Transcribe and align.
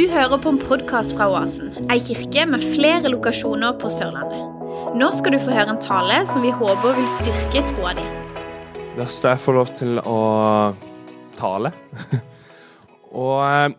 Du 0.00 0.06
hører 0.08 0.38
på 0.40 0.48
en 0.48 0.58
podkast 0.64 1.12
fra 1.12 1.26
Oasen, 1.28 1.74
ei 1.92 1.98
kirke 2.00 2.46
med 2.48 2.62
flere 2.64 3.10
lokasjoner 3.12 3.74
på 3.82 3.90
Sørlandet. 3.92 4.62
Nå 4.96 5.08
skal 5.12 5.34
du 5.34 5.38
få 5.42 5.52
høre 5.52 5.74
en 5.74 5.80
tale 5.84 6.22
som 6.30 6.40
vi 6.40 6.52
håper 6.56 6.94
vil 6.96 7.08
styrke 7.18 7.60
troa 7.68 7.90
di. 7.98 8.06
Da 8.96 9.04
skal 9.04 9.34
jeg 9.34 9.42
få 9.44 9.52
lov 9.58 9.74
til 9.76 9.98
å 10.00 10.20
tale. 11.36 11.74
og 13.26 13.42
eh, 13.44 13.74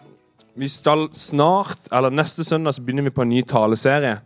vi 0.62 0.70
skal 0.70 1.08
snart, 1.18 1.90
eller 1.90 2.14
neste 2.14 2.46
søndag, 2.46 2.78
så 2.78 2.86
begynner 2.86 3.08
vi 3.08 3.16
på 3.16 3.26
en 3.26 3.34
ny 3.34 3.42
taleserie 3.42 4.20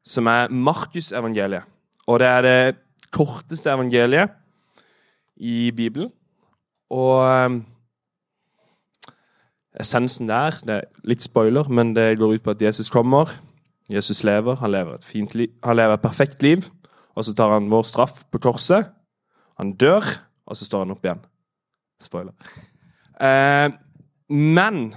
som 0.00 0.30
er 0.32 0.48
Markusevangeliet. 0.48 1.68
Og 2.08 2.22
det 2.24 2.30
er 2.30 2.48
det 2.48 3.10
korteste 3.12 3.74
evangeliet 3.74 4.32
i 5.36 5.68
Bibelen. 5.68 6.14
Og 6.88 7.12
eh, 7.28 7.60
essensen 9.78 10.28
der 10.28 10.56
Det 10.66 10.74
er 10.74 10.88
litt 11.06 11.22
spoiler, 11.22 11.68
men 11.68 11.94
det 11.94 12.18
går 12.18 12.34
ut 12.34 12.42
på 12.42 12.54
at 12.54 12.62
Jesus 12.62 12.90
kommer. 12.90 13.30
Jesus 13.90 14.24
lever. 14.24 14.56
Han 14.56 14.70
lever 14.70 14.94
et 14.94 15.04
fint 15.04 15.34
liv, 15.34 15.50
han 15.64 15.76
lever 15.76 15.94
et 15.94 16.02
perfekt 16.02 16.42
liv. 16.42 16.66
Og 17.16 17.24
så 17.24 17.34
tar 17.34 17.52
han 17.52 17.70
vår 17.70 17.82
straff 17.82 18.24
på 18.30 18.38
korset. 18.38 18.90
Han 19.58 19.74
dør, 19.76 20.04
og 20.46 20.56
så 20.56 20.66
står 20.66 20.84
han 20.84 20.94
opp 20.94 21.04
igjen. 21.04 21.22
Spoiler. 22.00 22.32
Eh, 23.20 23.68
men 24.30 24.94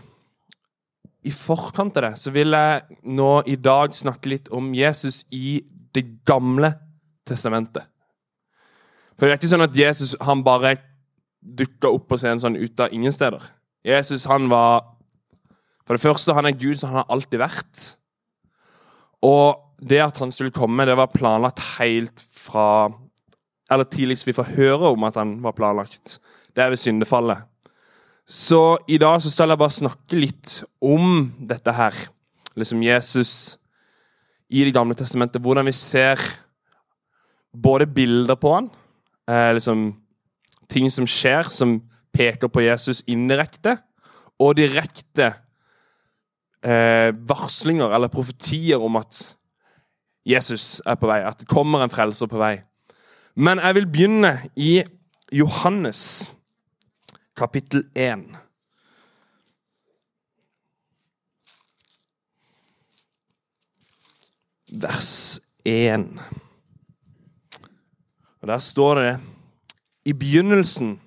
i 1.24 1.32
forkant 1.32 1.98
av 1.98 2.06
det 2.06 2.14
så 2.22 2.32
vil 2.36 2.56
jeg 2.56 3.00
nå 3.04 3.32
i 3.50 3.58
dag 3.60 3.96
snakke 3.96 4.32
litt 4.32 4.52
om 4.54 4.74
Jesus 4.76 5.24
i 5.32 5.62
Det 5.94 6.26
gamle 6.26 6.72
testamentet. 7.22 7.84
For 9.14 9.28
det 9.28 9.36
er 9.36 9.38
ikke 9.38 9.50
sånn 9.52 9.66
at 9.68 9.76
Jesus 9.78 10.16
han 10.26 10.42
bare 10.42 10.72
dukka 11.44 11.92
opp 11.94 12.08
på 12.10 12.18
scenen 12.18 12.42
sånn 12.42 12.58
ut 12.58 12.82
av 12.82 12.96
ingen 12.96 13.14
steder. 13.14 13.44
Jesus 13.84 14.26
han 14.26 14.50
var 14.52 14.90
For 15.84 15.98
det 15.98 16.02
første, 16.02 16.34
han 16.34 16.48
er 16.48 16.56
Gud 16.56 16.78
som 16.80 16.94
han 16.94 17.02
har 17.02 17.10
alltid 17.12 17.42
vært. 17.42 17.80
Og 19.20 19.60
det 19.84 20.00
at 20.00 20.20
han 20.24 20.32
skulle 20.32 20.56
komme, 20.56 20.86
det 20.88 20.96
var 20.96 21.12
planlagt 21.12 21.60
helt 21.78 22.24
fra 22.32 22.92
Eller 23.72 23.84
tidligst 23.84 24.28
vi 24.28 24.36
får 24.36 24.54
høre 24.56 24.94
om 24.94 25.04
at 25.04 25.18
han 25.20 25.42
var 25.44 25.56
planlagt. 25.58 26.20
Det 26.56 26.64
er 26.64 26.70
ved 26.70 26.78
syndefallet. 26.78 27.44
Så 28.28 28.78
i 28.88 28.98
dag 28.98 29.22
så 29.22 29.32
skal 29.32 29.50
jeg 29.50 29.60
bare 29.60 29.76
snakke 29.76 30.20
litt 30.20 30.64
om 30.82 31.34
dette 31.40 31.72
her. 31.74 31.96
Liksom 32.56 32.84
Jesus 32.84 33.58
i 34.50 34.64
Det 34.64 34.74
gamle 34.74 34.96
testamentet. 34.96 35.42
Hvordan 35.42 35.66
vi 35.66 35.72
ser 35.72 36.20
både 37.54 37.88
bilder 37.88 38.36
på 38.36 38.54
han, 38.54 38.70
eh, 39.28 39.54
liksom 39.54 39.96
ting 40.70 40.90
som 40.92 41.08
skjer, 41.08 41.50
som 41.50 41.82
peker 42.14 42.48
på 42.48 42.64
Jesus 42.66 43.04
indirekte, 43.08 43.78
og 44.40 44.58
direkte 44.58 45.32
eh, 46.66 47.14
varslinger 47.30 47.94
eller 47.94 48.12
profetier 48.14 48.82
om 48.82 48.98
at 49.00 49.36
Jesus 50.26 50.82
er 50.86 50.96
på 50.96 51.10
vei, 51.10 51.20
at 51.26 51.44
det 51.44 51.50
kommer 51.52 51.84
en 51.84 51.94
frelser 51.94 52.30
på 52.32 52.40
vei. 52.42 52.56
Men 53.36 53.60
jeg 53.60 53.76
vil 53.76 53.90
begynne 53.90 54.34
i 54.56 54.84
Johannes 55.34 56.32
kapittel 57.36 57.84
1. 57.96 58.24
Vers 64.74 65.42
1. 65.66 66.08
Og 68.42 68.48
Der 68.48 68.58
står 68.58 68.96
det 68.96 69.20
I 70.06 70.14
begynnelsen 70.14 71.00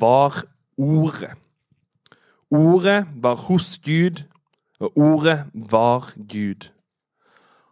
var 0.00 0.44
Ordet. 0.80 1.30
Ordet 2.50 3.06
var 3.14 3.34
hos 3.34 3.78
Gud, 3.78 4.22
og 4.78 4.98
ordet 4.98 5.44
var 5.54 6.12
Gud. 6.16 6.70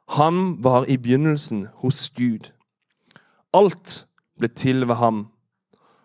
Han 0.08 0.64
var 0.64 0.84
i 0.84 0.96
begynnelsen 0.96 1.68
hos 1.74 2.11
Gud. 2.11 2.52
Alt 3.55 4.08
ble 4.39 4.48
til 4.48 4.89
ved 4.89 4.95
ham, 4.95 5.28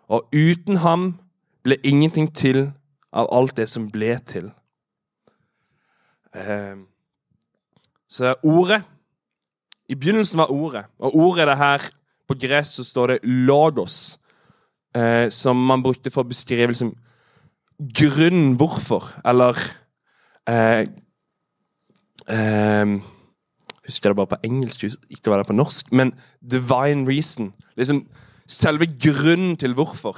og 0.08 0.28
uten 0.32 0.76
ham 0.76 1.20
ble 1.62 1.76
ingenting 1.84 2.32
til 2.34 2.72
av 3.12 3.28
alt 3.32 3.56
det 3.56 3.68
som 3.68 3.90
ble 3.92 4.16
til. 4.24 4.50
Eh, 6.34 6.76
så 8.08 8.34
ordet 8.42 8.82
I 9.88 9.94
begynnelsen 9.94 10.38
var 10.38 10.50
ordet, 10.50 10.84
og 10.98 11.16
ordet 11.16 11.42
er 11.42 11.46
det 11.46 11.56
her 11.56 11.90
på 12.28 12.34
gress 12.40 12.68
så 12.68 12.84
står 12.84 13.06
det 13.06 13.18
'logos', 13.24 14.16
eh, 14.96 15.30
som 15.30 15.56
man 15.66 15.82
brukte 15.82 16.10
for 16.10 16.24
å 16.24 16.30
beskrive 16.30 16.72
liksom, 16.72 16.94
grunn 17.78 18.54
hvorfor, 18.60 19.10
eller 19.24 19.58
eh, 20.48 20.86
eh, 22.28 23.00
Husker 23.84 24.08
det 24.08 24.16
bare 24.16 24.32
på 24.32 24.46
engelsk, 24.48 24.86
ikke 25.12 25.28
var 25.28 25.42
det 25.42 25.46
på 25.46 25.52
norsk. 25.52 25.90
Men 25.92 26.14
'divine 26.40 27.04
reason'. 27.04 27.52
Liksom 27.76 28.06
selve 28.48 28.86
grunnen 28.86 29.56
til 29.56 29.74
hvorfor. 29.74 30.16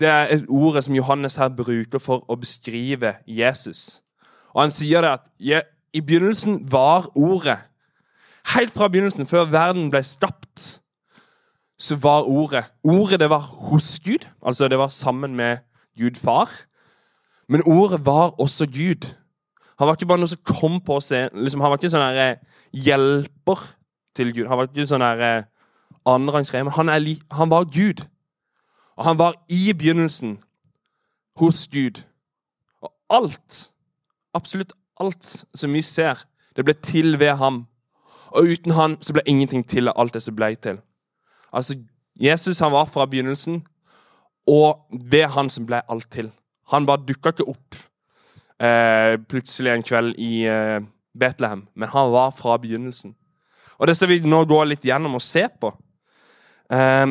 Det 0.00 0.08
er 0.08 0.26
et 0.26 0.46
ordet 0.48 0.84
som 0.84 0.94
Johannes 0.94 1.36
her 1.36 1.48
bruker 1.48 1.98
for 1.98 2.24
å 2.28 2.34
beskrive 2.34 3.14
Jesus. 3.26 4.02
Og 4.54 4.62
Han 4.62 4.70
sier 4.70 5.00
det 5.00 5.10
at 5.10 5.30
i 5.92 6.00
begynnelsen 6.00 6.72
var 6.72 7.10
ordet. 7.14 7.58
Helt 8.56 8.72
fra 8.72 8.88
begynnelsen, 8.88 9.26
før 9.26 9.44
verden 9.44 9.90
ble 9.90 10.02
skapt, 10.02 10.81
så 11.82 11.96
var 11.98 12.28
ordet 12.30 12.68
Ordet 12.84 13.20
det 13.20 13.30
var 13.30 13.40
hos 13.40 13.98
Gud, 14.00 14.28
altså 14.46 14.68
det 14.68 14.78
var 14.78 14.88
sammen 14.88 15.34
med 15.36 15.58
Gud 15.98 16.14
far. 16.16 16.50
Men 17.48 17.62
ordet 17.66 18.06
var 18.06 18.40
også 18.40 18.66
Gud. 18.66 19.08
Han 19.78 19.86
var 19.86 19.96
ikke 19.96 20.06
bare 20.06 20.22
noe 20.22 20.30
som 20.30 20.40
kom 20.46 20.80
på 20.80 21.00
scenen. 21.00 21.42
Liksom, 21.42 21.60
han 21.60 21.72
var 21.72 21.80
ikke 21.80 21.90
sånn 21.92 22.04
her, 22.14 22.38
hjelper 22.72 23.64
til 24.16 24.30
Gud. 24.32 24.46
Han 24.46 24.60
var 24.60 24.70
ikke 24.70 24.86
sånn 24.88 25.04
her 25.04 25.48
annenrangsgreie, 26.08 26.64
men 26.64 26.76
han, 26.76 26.88
er, 26.88 27.08
han 27.34 27.50
var 27.50 27.66
Gud. 27.68 28.04
Og 28.96 29.04
han 29.04 29.18
var 29.18 29.36
i 29.50 29.72
begynnelsen 29.72 30.38
hos 31.42 31.66
Gud. 31.72 32.02
Og 32.82 32.92
alt, 33.10 33.72
absolutt 34.34 34.72
alt 35.00 35.44
som 35.54 35.74
vi 35.74 35.82
ser, 35.82 36.24
det 36.56 36.64
ble 36.64 36.74
til 36.78 37.18
ved 37.18 37.36
ham. 37.42 37.64
Og 38.32 38.54
uten 38.54 38.78
han 38.78 38.96
så 39.02 39.16
ble 39.16 39.26
ingenting 39.26 39.66
til 39.68 39.90
av 39.90 39.98
alt 39.98 40.14
det 40.14 40.22
som 40.24 40.36
ble 40.36 40.54
til. 40.56 40.80
Altså, 41.52 41.76
Jesus 42.20 42.60
han 42.60 42.72
var 42.72 42.88
fra 42.90 43.06
begynnelsen, 43.06 43.62
og 44.48 44.86
det 44.90 45.22
er 45.22 45.34
han 45.36 45.50
som 45.52 45.66
ble 45.68 45.82
alt 45.88 46.10
til. 46.12 46.30
Han 46.72 46.86
bare 46.88 47.04
dukka 47.06 47.32
ikke 47.32 47.48
opp 47.52 47.76
eh, 48.62 49.18
plutselig 49.28 49.72
en 49.72 49.84
kveld 49.86 50.16
i 50.18 50.44
eh, 50.48 50.80
Betlehem, 51.18 51.66
men 51.74 51.92
han 51.92 52.12
var 52.12 52.32
fra 52.36 52.56
begynnelsen. 52.58 53.14
Og 53.78 53.86
Det 53.86 53.96
skal 53.96 54.08
vi 54.08 54.20
nå 54.24 54.44
gå 54.46 54.62
litt 54.64 54.84
gjennom 54.86 55.18
og 55.18 55.24
se 55.24 55.44
på. 55.60 55.72
Eh, 56.72 57.06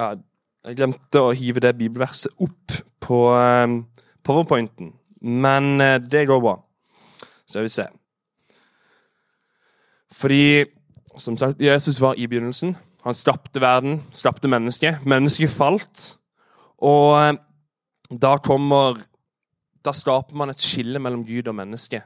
jeg 0.00 0.76
glemte 0.76 1.22
å 1.22 1.34
hive 1.36 1.62
det 1.62 1.76
bibelverset 1.76 2.34
opp 2.40 2.76
på 3.00 3.20
eh, 3.36 3.78
powerpointen, 4.26 4.92
men 5.20 5.80
eh, 5.80 5.98
det 6.00 6.26
går 6.28 6.42
bra. 6.44 6.58
Så 7.44 7.58
skal 7.58 7.66
vi 7.66 7.74
se. 7.74 7.86
Fordi, 10.10 10.44
som 11.18 11.36
sagt, 11.36 11.60
Jesus 11.60 12.00
var 12.00 12.14
i 12.18 12.26
begynnelsen. 12.26 12.76
Han 13.04 13.14
skapte 13.14 13.60
verden, 13.60 14.02
skapte 14.12 14.48
mennesket. 14.48 15.00
Mennesket 15.06 15.50
falt. 15.50 16.18
Og 16.78 17.16
eh, 17.18 17.38
da 18.10 18.36
kommer 18.38 19.06
Da 19.84 19.92
skaper 19.96 20.36
man 20.36 20.50
et 20.50 20.60
skille 20.60 21.00
mellom 21.00 21.22
Gud 21.24 21.46
og 21.48 21.54
menneske. 21.56 22.02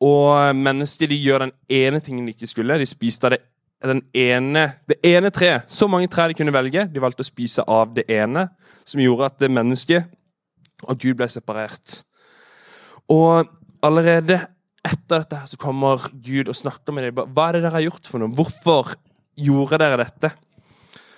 Og 0.00 0.56
mennesket 0.56 1.10
de 1.10 1.18
gjør 1.20 1.42
den 1.44 1.52
ene 1.68 2.00
tingen 2.00 2.24
de 2.24 2.32
ikke 2.32 2.48
skulle. 2.48 2.78
De 2.80 2.86
spiste 2.88 3.28
av 3.28 3.34
det, 3.34 3.42
ene, 4.14 4.62
det 4.88 4.96
ene 5.04 5.28
treet. 5.30 5.68
Så 5.68 5.84
mange 5.86 6.08
trær 6.08 6.32
de 6.32 6.36
kunne 6.38 6.54
velge. 6.56 6.86
De 6.88 7.02
valgte 7.02 7.20
å 7.20 7.28
spise 7.28 7.60
av 7.68 7.92
det 7.92 8.06
ene, 8.08 8.46
som 8.88 9.02
gjorde 9.04 9.28
at 9.28 9.36
det 9.40 9.52
mennesket 9.52 10.08
og 10.88 10.96
Gud 11.00 11.18
ble 11.20 11.28
separert. 11.28 12.00
Og 13.12 13.44
allerede 13.84 14.40
etter 14.86 15.22
dette 15.22 15.40
her 15.42 15.50
så 15.50 15.58
kommer 15.60 16.08
Gud 16.24 16.50
og 16.50 16.56
snakker 16.56 16.94
med 16.94 17.08
dem. 17.08 17.28
Hva 17.34 17.48
er 17.48 17.58
det 17.58 17.66
dere 17.66 17.76
har 17.78 17.86
gjort 17.86 18.10
for 18.10 18.22
noe? 18.22 18.32
Hvorfor 18.34 18.94
gjorde 19.36 19.80
dere 19.82 20.00
dette? 20.00 20.32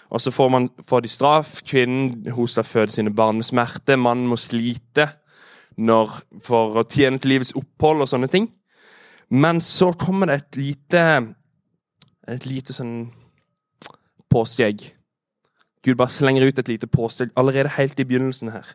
Og 0.09 0.23
så 0.25 0.33
får, 0.33 0.49
man, 0.53 0.69
får 0.89 1.05
de 1.05 1.13
straff. 1.13 1.57
Kvinnen 1.69 2.33
hun 2.33 2.49
skal 2.49 2.65
føde 2.65 2.95
sine 2.95 3.13
barn 3.15 3.41
med 3.41 3.49
smerte. 3.49 3.99
Mannen 4.01 4.31
må 4.31 4.39
slite 4.41 5.11
når, 5.77 6.23
for 6.43 6.81
å 6.81 6.87
tjene 6.89 7.21
til 7.21 7.37
livets 7.37 7.55
opphold 7.59 8.07
og 8.07 8.11
sånne 8.11 8.31
ting. 8.33 8.49
Men 9.29 9.61
så 9.61 9.93
kommer 9.93 10.31
det 10.31 10.39
et 10.39 10.63
lite 10.63 11.03
et 12.29 12.47
lite 12.49 12.75
sånn 12.77 13.09
påskeegg. 14.33 14.91
Gud 15.85 15.97
bare 15.97 16.13
slenger 16.13 16.49
ut 16.49 16.59
et 16.61 16.69
lite 16.69 16.89
påsteg, 16.91 17.33
allerede 17.39 17.73
helt 17.79 18.01
i 18.01 18.05
begynnelsen 18.05 18.53
her. 18.53 18.67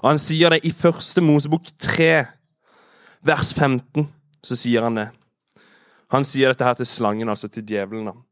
Og 0.00 0.10
Han 0.12 0.20
sier 0.22 0.54
det 0.54 0.62
i 0.64 0.72
første 0.72 1.20
Mosebok 1.20 1.68
3, 1.78 2.24
vers 3.26 3.52
15. 3.54 4.06
Så 4.48 4.56
sier 4.56 4.86
han 4.86 4.96
det. 4.96 5.10
Han 6.14 6.24
sier 6.24 6.48
dette 6.52 6.64
her 6.64 6.76
til 6.78 6.88
slangen, 6.88 7.28
altså 7.28 7.50
til 7.52 7.66
djevelen. 7.68 8.22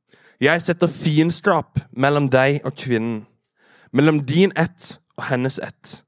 Jeg 0.41 0.63
setter 0.65 0.89
fiendskap 0.89 1.81
mellom 1.93 2.31
deg 2.33 2.63
og 2.65 2.77
kvinnen, 2.77 3.27
mellom 3.93 4.23
din 4.25 4.53
ett 4.57 4.97
og 5.17 5.29
hennes 5.31 5.59
ett. 5.61 6.01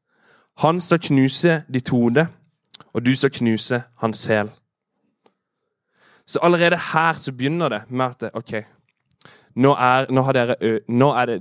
Han 0.65 0.81
skal 0.81 1.01
knuse 1.01 1.63
ditt 1.69 1.93
hode, 1.93 2.27
og 2.93 3.05
du 3.05 3.13
skal 3.17 3.33
knuse 3.37 3.83
hans 4.03 4.25
hæl. 4.27 4.51
Så 6.29 6.41
allerede 6.43 6.81
her 6.93 7.13
så 7.17 7.33
begynner 7.33 7.69
det 7.69 7.83
med 7.89 8.05
at 8.05 8.35
OK, 8.37 8.53
nå 9.57 9.73
er, 9.75 10.09
nå 10.13 10.25
dere, 10.33 10.57
nå 10.89 11.13
er 11.17 11.31
det 11.31 11.39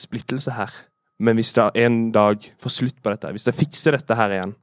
splittelse 0.00 0.54
her. 0.56 0.72
Men 1.20 1.36
hvis 1.36 1.52
det 1.52 1.70
en 1.76 1.98
dag 2.12 2.46
får 2.60 2.72
slutt 2.72 3.02
på 3.02 3.12
dette, 3.12 3.32
hvis 3.32 3.44
det 3.44 3.56
fikser 3.58 3.92
dette 3.92 4.16
her 4.16 4.32
igjen 4.32 4.54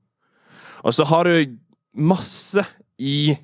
Og 0.81 0.93
så 0.93 1.05
har 1.05 1.29
du 1.29 1.57
masse 1.93 2.63
i 2.97 3.37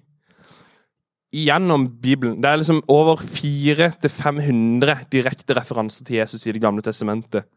gjennom 1.33 1.87
Bibelen. 2.01 2.37
Det 2.41 2.49
er 2.49 2.59
liksom 2.61 2.83
over 2.91 3.17
400-500 3.17 5.07
direkte 5.11 5.57
referanser 5.57 6.05
til 6.05 6.19
Jesus 6.21 6.45
i 6.45 6.53
Det 6.53 6.61
gamle 6.61 6.83
testamentet. 6.85 7.47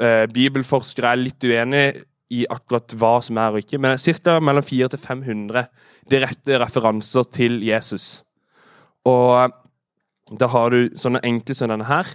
Eh, 0.00 0.26
bibelforskere 0.28 1.12
er 1.12 1.20
litt 1.20 1.44
uenige 1.44 2.02
i 2.32 2.44
akkurat 2.50 2.94
hva 2.98 3.20
som 3.22 3.38
er 3.38 3.52
og 3.52 3.62
ikke, 3.62 3.78
men 3.78 3.98
ca. 3.98 4.38
mellom 4.40 4.64
400-500 4.64 5.68
direkte 6.10 6.58
referanser 6.60 7.28
til 7.32 7.60
Jesus. 7.62 8.24
Og 9.04 9.52
da 10.38 10.48
har 10.48 10.70
du 10.72 10.96
sånne 10.96 11.22
enkle 11.24 11.54
som 11.54 11.70
denne 11.72 11.86
her, 11.88 12.08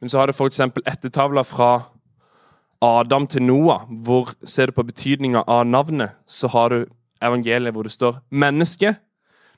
men 0.00 0.12
så 0.12 0.20
har 0.20 0.30
du 0.30 0.36
f.eks. 0.36 0.60
ettertavler 0.86 1.46
fra 1.46 1.70
Adam 2.84 3.26
til 3.26 3.42
Noah, 3.42 3.86
hvor 3.88 4.30
ser 4.44 4.70
du 4.70 4.76
på 4.76 4.86
betydninga 4.86 5.44
av 5.48 5.64
navnet, 5.66 6.14
så 6.28 6.48
har 6.52 6.70
du 6.70 6.86
evangeliet 7.24 7.74
hvor 7.74 7.82
det 7.82 7.92
står 7.92 8.20
'menneske'. 8.30 8.94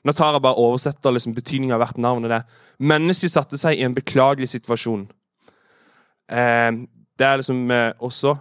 Nå 0.03 0.13
tar 0.15 0.35
jeg 0.35 0.43
bare 0.43 0.61
oversetter 0.61 1.13
liksom 1.13 1.35
betydningen 1.35 1.75
av 1.75 1.83
hvert 1.83 1.99
navn. 1.99 2.25
og 2.25 2.31
det. 2.31 2.43
Mennesket 2.79 3.33
satte 3.33 3.59
seg 3.59 3.77
i 3.79 3.85
en 3.87 3.95
beklagelig 3.95 4.49
situasjon. 4.53 5.07
Eh, 6.29 6.71
det 7.19 7.27
er 7.27 7.41
liksom 7.41 7.71
eh, 7.71 7.91
også 7.99 8.37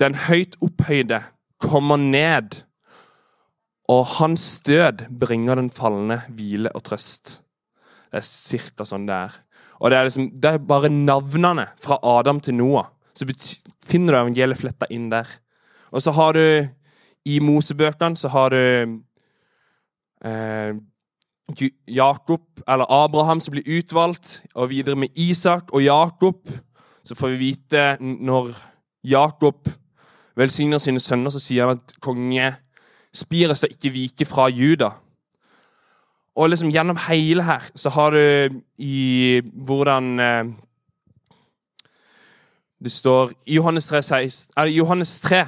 Den 0.00 0.14
høyt 0.14 0.54
opphøyde 0.64 1.18
kommer 1.60 1.96
ned, 2.00 2.62
og 3.88 4.06
hans 4.16 4.60
død 4.64 5.02
bringer 5.20 5.60
den 5.60 5.68
falne 5.68 6.22
hvile 6.32 6.70
og 6.72 6.86
trøst. 6.86 7.42
Det 8.08 8.22
er 8.22 8.24
cirka 8.24 8.86
sånn 8.88 9.04
det 9.04 9.18
er. 9.26 9.34
Og 9.80 9.90
det 9.90 9.98
er, 9.98 10.08
liksom, 10.08 10.30
det 10.40 10.54
er 10.54 10.64
bare 10.64 10.88
navnene 10.88 11.66
fra 11.84 11.98
Adam 12.00 12.40
til 12.40 12.56
Noah. 12.56 12.88
Så 13.12 13.28
finner 13.84 14.14
du 14.14 14.20
evangeliet 14.22 14.60
fletta 14.62 14.88
inn 14.88 15.10
der. 15.12 15.28
Og 15.92 16.00
så 16.00 16.14
har 16.16 16.38
du 16.38 16.44
i 17.28 17.40
Mosebøkene 17.44 18.16
så 18.16 18.30
har 18.32 18.54
du 18.54 18.62
eh, 20.24 20.72
Jakob, 21.88 22.42
eller 22.68 22.86
Abraham 22.90 23.40
som 23.40 23.52
blir 23.52 23.66
utvalgt, 23.78 24.42
og 24.54 24.70
videre 24.70 24.96
med 24.96 25.08
Isak 25.16 25.72
og 25.72 25.82
Jakob. 25.84 26.48
Så 27.04 27.14
får 27.14 27.34
vi 27.34 27.36
vite 27.36 27.96
når 28.00 28.52
Jakob 29.04 29.68
velsigner 30.36 30.78
sine 30.78 31.00
sønner, 31.00 31.30
så 31.30 31.40
sier 31.42 31.66
han 31.66 31.80
at 31.80 31.94
konge 32.00 32.54
Spiret 33.10 33.58
skal 33.58 33.72
ikke 33.74 33.90
vike 33.90 34.24
fra 34.28 34.44
Juda. 34.48 34.92
Og 36.38 36.50
liksom 36.50 36.70
gjennom 36.70 36.98
hele 37.08 37.42
her 37.42 37.64
så 37.74 37.90
har 37.90 38.14
du 38.14 38.60
i 38.78 39.40
hvordan 39.42 40.20
eh, 40.20 40.52
Det 42.80 42.92
står 42.92 43.32
i 43.46 43.54
Johannes 43.58 43.86
3, 43.86 44.02
16, 44.02 44.52
eller 44.56 44.72
Johannes 44.72 45.20
3 45.20 45.44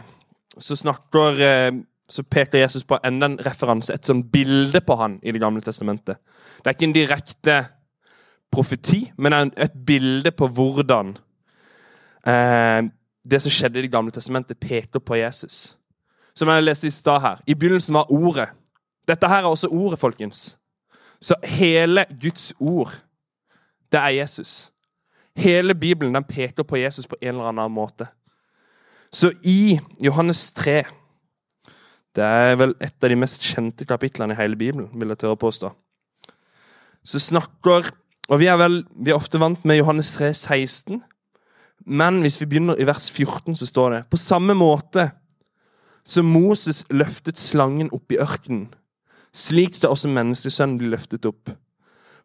så 0.59 0.77
snakker 0.77 1.39
eh, 1.41 1.73
så 2.13 2.23
peker 2.23 2.61
Jesus 2.61 2.85
på 2.85 2.99
enda 3.05 3.31
en 3.31 3.39
referanse, 3.41 3.95
et 3.95 4.05
sånn 4.05 4.21
bilde 4.29 4.83
på 4.85 4.97
han 5.01 5.17
i 5.25 5.33
Det 5.33 5.41
gamle 5.41 5.65
testamentet. 5.65 6.19
Det 6.61 6.69
er 6.69 6.77
ikke 6.77 6.89
en 6.91 6.97
direkte 6.97 7.55
profeti, 8.53 9.07
men 9.17 9.53
et 9.57 9.79
bilde 9.87 10.31
på 10.37 10.49
hvordan 10.53 11.15
eh, 12.29 12.91
det 13.25 13.41
som 13.41 13.55
skjedde 13.55 13.81
i 13.81 13.87
Det 13.87 13.93
gamle 13.93 14.13
testamentet, 14.13 14.61
peker 14.61 15.01
på 15.01 15.17
Jesus. 15.23 15.79
Som 16.37 16.49
jeg 16.49 16.65
leste 16.65 16.87
i 16.87 16.91
stad 16.93 17.21
her. 17.21 17.41
I 17.47 17.55
begynnelsen 17.55 17.95
var 17.95 18.13
Ordet. 18.13 18.51
Dette 19.09 19.29
her 19.29 19.43
er 19.43 19.49
også 19.49 19.73
Ordet, 19.73 19.99
folkens. 19.99 20.59
Så 21.21 21.35
hele 21.45 22.05
Guds 22.21 22.53
ord, 22.61 22.93
det 23.93 24.01
er 24.01 24.09
Jesus. 24.09 24.73
Hele 25.37 25.75
Bibelen 25.75 26.15
den 26.15 26.25
peker 26.25 26.63
på 26.63 26.77
Jesus 26.77 27.07
på 27.07 27.17
en 27.23 27.29
eller 27.29 27.49
annen 27.49 27.73
måte. 27.73 28.07
Så 29.13 29.33
i 29.45 29.79
Johannes 30.01 30.53
3 30.53 30.83
det 32.17 32.25
er 32.25 32.59
vel 32.61 32.75
et 32.81 33.05
av 33.05 33.13
de 33.13 33.17
mest 33.17 33.45
kjente 33.47 33.87
kapitlene 33.89 34.35
i 34.35 34.41
hele 34.41 34.59
Bibelen, 34.59 34.91
vil 34.93 35.13
jeg 35.13 35.23
tørre 35.23 35.39
å 35.39 35.41
påstå. 35.41 35.73
Så 37.05 37.19
snakker 37.19 37.93
Og 38.31 38.39
vi 38.39 38.47
er 38.47 38.57
vel 38.57 38.85
vi 38.95 39.11
er 39.11 39.19
ofte 39.19 39.41
vant 39.41 39.65
med 39.65 39.81
Johannes 39.81 40.13
3, 40.15 40.31
16. 40.33 41.03
Men 41.87 42.21
hvis 42.23 42.39
vi 42.41 42.47
begynner 42.47 42.79
i 42.79 42.87
vers 42.87 43.11
14, 43.11 43.57
så 43.59 43.67
står 43.67 43.91
det 43.91 44.05
På 44.11 44.17
samme 44.17 44.55
måte 44.55 45.11
som 46.05 46.27
Moses 46.27 46.85
løftet 46.91 47.39
slangen 47.39 47.91
opp 47.93 48.13
i 48.13 48.19
ørkenen, 48.19 48.73
slik 49.35 49.75
skal 49.75 49.95
også 49.95 50.11
menneskesønnen 50.11 50.79
bli 50.79 50.91
løftet 50.91 51.27
opp. 51.27 51.53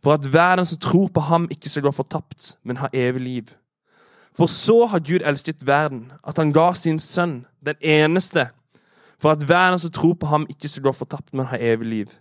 For 0.04 0.14
at 0.14 0.26
hver 0.26 0.58
den 0.58 0.66
som 0.66 0.80
tror 0.82 1.10
på 1.14 1.22
ham, 1.30 1.48
ikke 1.52 1.70
skal 1.70 1.86
gå 1.86 1.92
fortapt, 1.92 2.56
men 2.64 2.82
ha 2.82 2.90
evig 2.94 3.22
liv. 3.22 3.54
For 4.38 4.50
så 4.50 4.86
har 4.86 5.02
Gud 5.06 5.26
elsket 5.26 5.66
verden, 5.66 6.12
at 6.28 6.38
han 6.38 6.54
ga 6.54 6.72
sin 6.78 7.00
sønn, 7.00 7.46
den 7.66 7.78
eneste, 7.82 8.50
for 9.22 9.32
at 9.32 9.44
hver 9.46 9.70
den 9.70 9.80
som 9.80 9.92
tror 9.92 10.14
på 10.14 10.26
ham, 10.26 10.46
ikke 10.50 10.68
skal 10.68 10.84
gå 10.84 10.92
fortapt, 10.92 11.34
men 11.34 11.46
ha 11.46 11.58
evig 11.60 11.88
liv. 11.88 12.16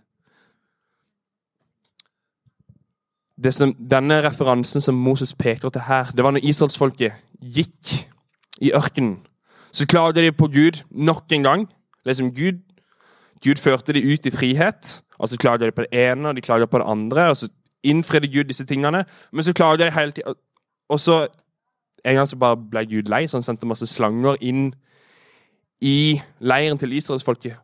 Som, 3.51 3.75
denne 3.77 4.21
referansen 4.25 4.81
som 4.81 4.95
Moses 4.95 5.33
peker 5.33 5.69
til 5.69 5.81
her, 5.85 6.09
det 6.15 6.23
var 6.25 6.33
når 6.33 6.45
israelsfolket 6.49 7.13
gikk 7.41 7.91
i 8.61 8.71
ørkenen. 8.73 9.19
Så 9.71 9.85
klager 9.85 10.21
de 10.21 10.31
på 10.31 10.47
Gud 10.47 10.81
nok 10.89 11.31
en 11.31 11.43
gang. 11.43 11.67
Liksom 12.05 12.31
Gud, 12.33 12.63
Gud 13.43 13.61
førte 13.61 13.93
de 13.93 14.01
ut 14.13 14.25
i 14.25 14.31
frihet. 14.31 15.03
Og 15.19 15.29
så 15.29 15.37
klager 15.37 15.69
de 15.69 15.71
på 15.71 15.85
det 15.85 15.93
ene 15.93 16.29
og 16.29 16.35
de 16.35 16.41
klager 16.41 16.65
på 16.65 16.77
det 16.77 16.85
andre. 16.87 17.29
og 17.29 17.37
så 17.37 17.49
innfridde 17.83 18.27
Gud 18.27 18.43
disse 18.43 18.65
tingene. 18.65 19.05
Men 19.31 19.43
så 19.43 19.53
klager 19.53 19.77
de 19.77 19.91
hele 19.91 20.11
tida. 20.11 20.33
Og 20.89 20.99
så 20.99 21.27
en 22.05 22.15
gang 22.15 22.27
så 22.27 22.35
bare 22.35 22.57
ble 22.57 22.85
Gud 22.85 23.09
lei, 23.11 23.27
så 23.27 23.37
han 23.37 23.43
sendte 23.43 23.67
masse 23.67 23.87
slanger 23.87 24.37
inn 24.41 24.73
i 25.81 26.19
leiren 26.39 26.77
til 26.77 26.93
israelsfolket. 26.97 27.57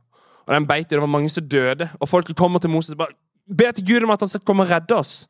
Og 0.45 0.55
den 0.55 0.67
beit, 0.67 0.89
det 0.89 0.99
var 1.01 1.07
mange 1.07 1.29
som 1.29 1.47
døde. 1.47 1.89
Og 1.99 2.09
folket 2.09 2.35
kommer 2.35 2.59
til 2.59 2.69
Moses 2.69 2.91
og 2.91 2.97
bare 2.97 3.15
ber 3.57 3.71
til 3.71 3.87
Gud 3.87 4.03
om 4.03 4.09
at 4.09 4.21
han 4.21 4.27
skal 4.27 4.41
komme 4.45 4.63
og 4.63 4.69
redde 4.69 4.95
oss. 4.95 5.29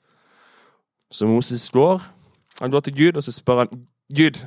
Så 1.12 1.28
Moses 1.28 1.70
går. 1.70 2.02
Han 2.62 2.72
går 2.72 2.80
til 2.80 2.98
Gud 2.98 3.18
og 3.18 3.24
så 3.24 3.32
spør 3.32 3.58
han 3.58 3.86
Gud, 4.18 4.40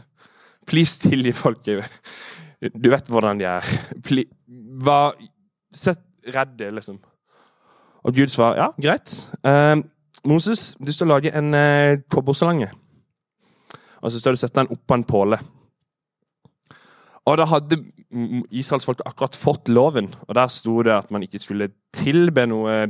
please 0.66 1.00
tilgi 1.00 1.32
folket. 1.32 1.84
Du 2.84 2.90
vet 2.90 3.08
hvordan 3.08 3.38
de 3.38 3.44
er. 3.44 3.66
Hva, 4.82 5.12
sett 5.74 6.02
redd 6.34 6.56
det, 6.58 6.72
liksom. 6.74 6.98
Og 8.06 8.14
Gud 8.14 8.30
svarer 8.30 8.60
ja, 8.60 8.68
greit. 8.82 9.12
Uh, 9.42 9.82
Moses, 10.24 10.76
du 10.86 10.92
skal 10.92 11.10
lage 11.10 11.32
en 11.34 11.54
uh, 11.54 11.98
kobberslange. 12.10 12.70
Og 14.00 14.12
så 14.12 14.20
skal 14.20 14.34
du 14.34 14.40
sette 14.40 14.60
den 14.60 14.70
oppå 14.72 14.94
en 14.94 15.04
påle. 15.04 15.38
Og 17.26 17.38
da 17.38 17.46
hadde 17.50 17.80
israelsfolket 18.10 19.06
akkurat 19.06 19.36
fått 19.36 19.68
loven, 19.68 20.12
og 20.28 20.34
der 20.38 20.50
sto 20.52 20.78
det 20.86 20.94
at 20.94 21.10
man 21.10 21.24
ikke 21.26 21.40
skulle 21.42 21.70
tilbe 21.96 22.46
noe 22.46 22.86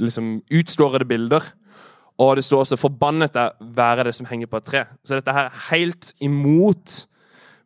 liksom 0.00 0.38
utstårede 0.52 1.08
bilder. 1.08 1.44
Og 2.18 2.36
det 2.36 2.44
står 2.44 2.64
også 2.64 2.76
'forbannet 2.76 3.36
er 3.36 3.52
være 3.60 4.04
det 4.04 4.14
som 4.14 4.26
henger 4.26 4.46
på 4.46 4.56
et 4.56 4.64
tre'. 4.68 4.86
Så 5.04 5.14
dette 5.14 5.32
her 5.32 5.46
er 5.46 5.68
helt 5.70 6.14
imot 6.20 7.06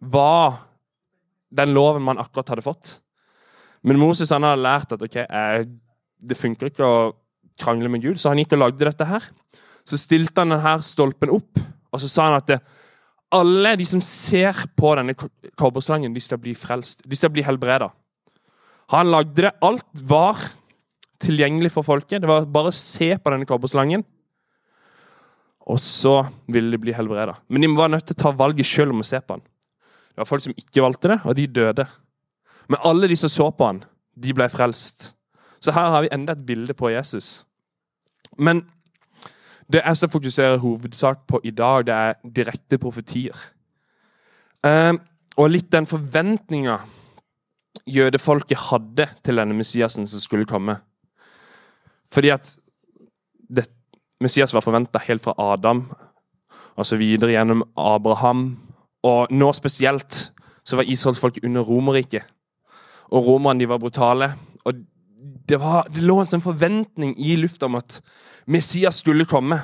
hva 0.00 0.58
den 1.56 1.74
loven 1.74 2.02
man 2.02 2.18
akkurat 2.18 2.48
hadde 2.48 2.62
fått. 2.62 3.00
Men 3.82 3.98
Moses 3.98 4.30
han 4.30 4.42
hadde 4.42 4.62
lært 4.62 4.92
at 4.92 5.02
ok, 5.02 5.16
eh, 5.16 5.64
det 6.20 6.36
funker 6.36 6.66
ikke 6.66 6.84
å 6.84 7.14
krangle 7.60 7.88
med 7.88 8.02
Gud, 8.02 8.18
så 8.20 8.28
han 8.28 8.38
gikk 8.38 8.52
og 8.52 8.58
lagde 8.58 8.84
dette 8.84 9.04
her. 9.04 9.22
Så 9.84 9.96
stilte 9.96 10.40
han 10.40 10.52
denne 10.52 10.82
stolpen 10.82 11.30
opp, 11.30 11.60
og 11.92 12.00
så 12.00 12.08
sa 12.08 12.28
han 12.28 12.36
at 12.40 12.46
det, 12.46 12.60
alle 13.30 13.76
de 13.78 13.86
som 13.86 14.00
ser 14.04 14.56
på 14.78 14.92
denne 14.98 15.14
kobberslangen, 15.14 16.14
de 16.14 16.22
skal 16.22 16.40
bli 16.42 16.54
frelst. 16.58 17.04
De 17.06 17.18
skal 17.18 17.32
bli 17.34 17.44
helbreda. 17.46 17.90
Han 18.90 19.10
lagde 19.12 19.46
det. 19.46 19.52
Alt 19.62 20.02
var 20.10 20.40
tilgjengelig 21.22 21.70
for 21.76 21.86
folket. 21.86 22.22
Det 22.22 22.30
var 22.30 22.48
bare 22.50 22.72
å 22.72 22.74
se 22.74 23.12
på 23.14 23.32
denne 23.32 23.46
kobberslangen, 23.46 24.02
og 25.70 25.78
så 25.78 26.16
ville 26.50 26.72
de 26.74 26.80
bli 26.82 26.94
helbreda. 26.96 27.36
Men 27.48 27.62
de 27.62 27.70
var 27.76 27.92
nødt 27.92 28.08
til 28.08 28.16
å 28.18 28.22
ta 28.24 28.34
valget 28.34 28.66
sjøl 28.66 28.94
om 28.94 29.04
å 29.04 29.06
se 29.06 29.20
på 29.22 29.36
han. 29.36 29.44
Det 30.10 30.24
var 30.24 30.28
folk 30.28 30.42
som 30.42 30.56
ikke 30.58 30.82
valgte 30.82 31.12
det, 31.12 31.20
og 31.22 31.36
de 31.38 31.46
døde. 31.60 31.86
Men 32.70 32.82
alle 32.86 33.10
de 33.10 33.18
som 33.20 33.30
så 33.30 33.50
på 33.54 33.68
han, 33.68 33.84
de 34.18 34.34
ble 34.34 34.48
frelst. 34.50 35.12
Så 35.62 35.74
her 35.76 35.92
har 35.94 36.02
vi 36.02 36.12
enda 36.16 36.34
et 36.34 36.46
bilde 36.48 36.74
på 36.74 36.90
Jesus. 36.90 37.44
Men 38.40 38.64
det 39.72 39.82
jeg 39.84 39.96
skal 39.96 40.10
fokusere 40.10 40.58
hovedsak 40.58 41.26
på 41.28 41.40
i 41.44 41.50
dag, 41.50 41.86
det 41.86 41.94
er 41.94 42.14
direkte 42.36 42.78
profetier. 42.78 43.36
Um, 44.66 45.00
og 45.38 45.50
litt 45.50 45.70
den 45.72 45.86
forventninga 45.88 46.78
jødefolket 47.88 48.58
hadde 48.70 49.06
til 49.24 49.40
denne 49.40 49.56
Messiasen 49.56 50.06
som 50.06 50.20
skulle 50.20 50.48
komme. 50.48 50.76
Fordi 52.12 52.32
at 52.34 52.50
det, 53.50 53.68
Messias 54.20 54.54
var 54.54 54.64
forventa 54.64 55.00
helt 55.06 55.22
fra 55.22 55.34
Adam 55.38 55.86
og 56.76 56.86
så 56.86 56.98
videre 57.00 57.32
gjennom 57.34 57.64
Abraham. 57.78 58.58
Og 59.06 59.32
nå 59.32 59.52
spesielt 59.56 60.30
så 60.64 60.76
var 60.76 60.88
israelsfolket 60.88 61.44
under 61.44 61.60
Romerriket. 61.60 62.24
og 63.10 63.26
romerne 63.26 63.60
de 63.60 63.68
var 63.68 63.78
brutale. 63.78 64.32
Og 64.64 64.74
det, 65.20 65.58
var, 65.60 65.88
det 65.92 66.02
lå 66.04 66.20
en 66.20 66.28
sånn 66.28 66.44
forventning 66.44 67.14
i 67.20 67.36
lufta 67.36 67.68
om 67.68 67.78
at 67.80 68.00
Messias 68.50 69.02
skulle 69.02 69.28
komme. 69.28 69.60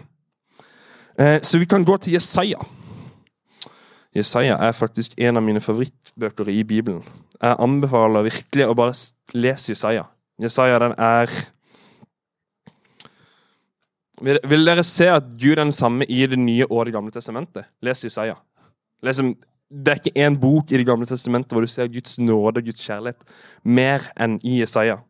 Eh, 1.18 1.40
så 1.42 1.58
vi 1.58 1.68
kan 1.68 1.84
gå 1.84 1.96
til 1.98 2.16
Jesaja. 2.16 2.60
Jesaja 4.16 4.56
er 4.64 4.76
faktisk 4.76 5.16
en 5.20 5.36
av 5.36 5.44
mine 5.44 5.60
favorittbøker 5.60 6.48
i 6.52 6.62
Bibelen. 6.64 7.02
Jeg 7.36 7.60
anbefaler 7.60 8.24
virkelig 8.28 8.68
å 8.68 8.76
bare 8.76 8.96
lese 9.36 9.74
Jesaja. 9.74 10.06
Jesaja 10.40 10.80
den 10.80 10.94
er 11.00 11.32
vil, 14.24 14.64
dere 14.64 14.84
se 14.84 15.10
at 15.12 15.26
Gud 15.36 15.58
er 15.58 15.64
den 15.66 15.74
samme 15.76 16.06
i 16.08 16.22
Det 16.26 16.38
nye 16.40 16.64
og 16.70 16.86
Det 16.86 16.94
gamle 16.94 17.12
testamentet? 17.12 17.68
Les 17.84 18.04
Jesaja. 18.04 18.36
Liksom, 19.04 19.34
det 19.68 19.92
er 19.92 20.00
ikke 20.00 20.24
én 20.24 20.38
bok 20.40 20.72
i 20.72 20.80
Det 20.80 20.86
gamle 20.86 21.06
testamentet 21.06 21.52
hvor 21.52 21.60
du 21.60 21.68
ser 21.68 21.92
Guds 21.92 22.18
nåde 22.18 22.62
og 22.62 22.64
Guds 22.64 22.86
kjærlighet 22.86 23.20
mer 23.64 24.08
enn 24.16 24.38
i 24.42 24.60
Jesaja. 24.62 25.02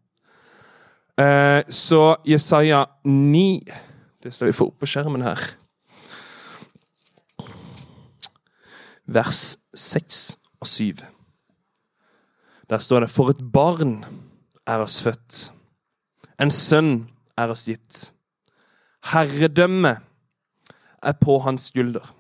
Eh, 1.17 1.65
så 1.69 2.17
Jesaja 2.29 2.85
9 3.05 3.65
Det 4.23 4.35
skal 4.35 4.47
vi 4.51 4.53
få 4.53 4.67
opp 4.69 4.83
på 4.83 4.89
skjermen 4.91 5.23
her. 5.25 5.41
Vers 9.07 9.57
6 9.73 10.39
og 10.61 10.67
7. 10.67 11.05
Der 12.69 12.83
står 12.83 13.01
det 13.01 13.11
For 13.11 13.31
et 13.31 13.41
barn 13.53 14.05
er 14.67 14.83
oss 14.83 14.99
født. 15.03 15.53
En 16.43 16.51
sønn 16.51 17.07
er 17.39 17.55
oss 17.55 17.65
gitt. 17.71 18.13
Herredømme 19.13 19.95
er 21.03 21.17
på 21.23 21.39
hans 21.47 21.71
skulder. 21.71 22.13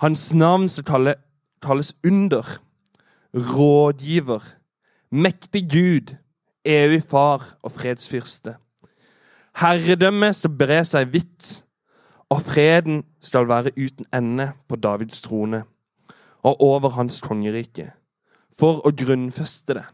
Hans 0.00 0.32
navn 0.34 0.68
skal 0.68 1.14
kalles 1.62 1.92
under, 2.04 2.58
rådgiver, 3.34 4.42
mektig 5.10 5.68
Gud, 5.70 6.16
evig 6.64 7.02
far 7.08 7.44
og 7.62 7.72
fredsfyrste. 7.72 8.56
Herredømmet 9.60 10.36
skal 10.36 10.56
bre 10.58 10.80
seg 10.86 11.12
vidt, 11.12 11.50
og 12.32 12.42
freden 12.42 13.04
skal 13.22 13.46
være 13.48 13.74
uten 13.76 14.08
ende 14.14 14.50
på 14.68 14.76
Davids 14.80 15.20
trone 15.22 15.62
og 16.44 16.60
over 16.60 16.96
hans 16.96 17.20
kongerike, 17.24 17.92
for 18.52 18.82
å 18.84 18.92
grunnfeste 18.92 19.76
det 19.78 19.84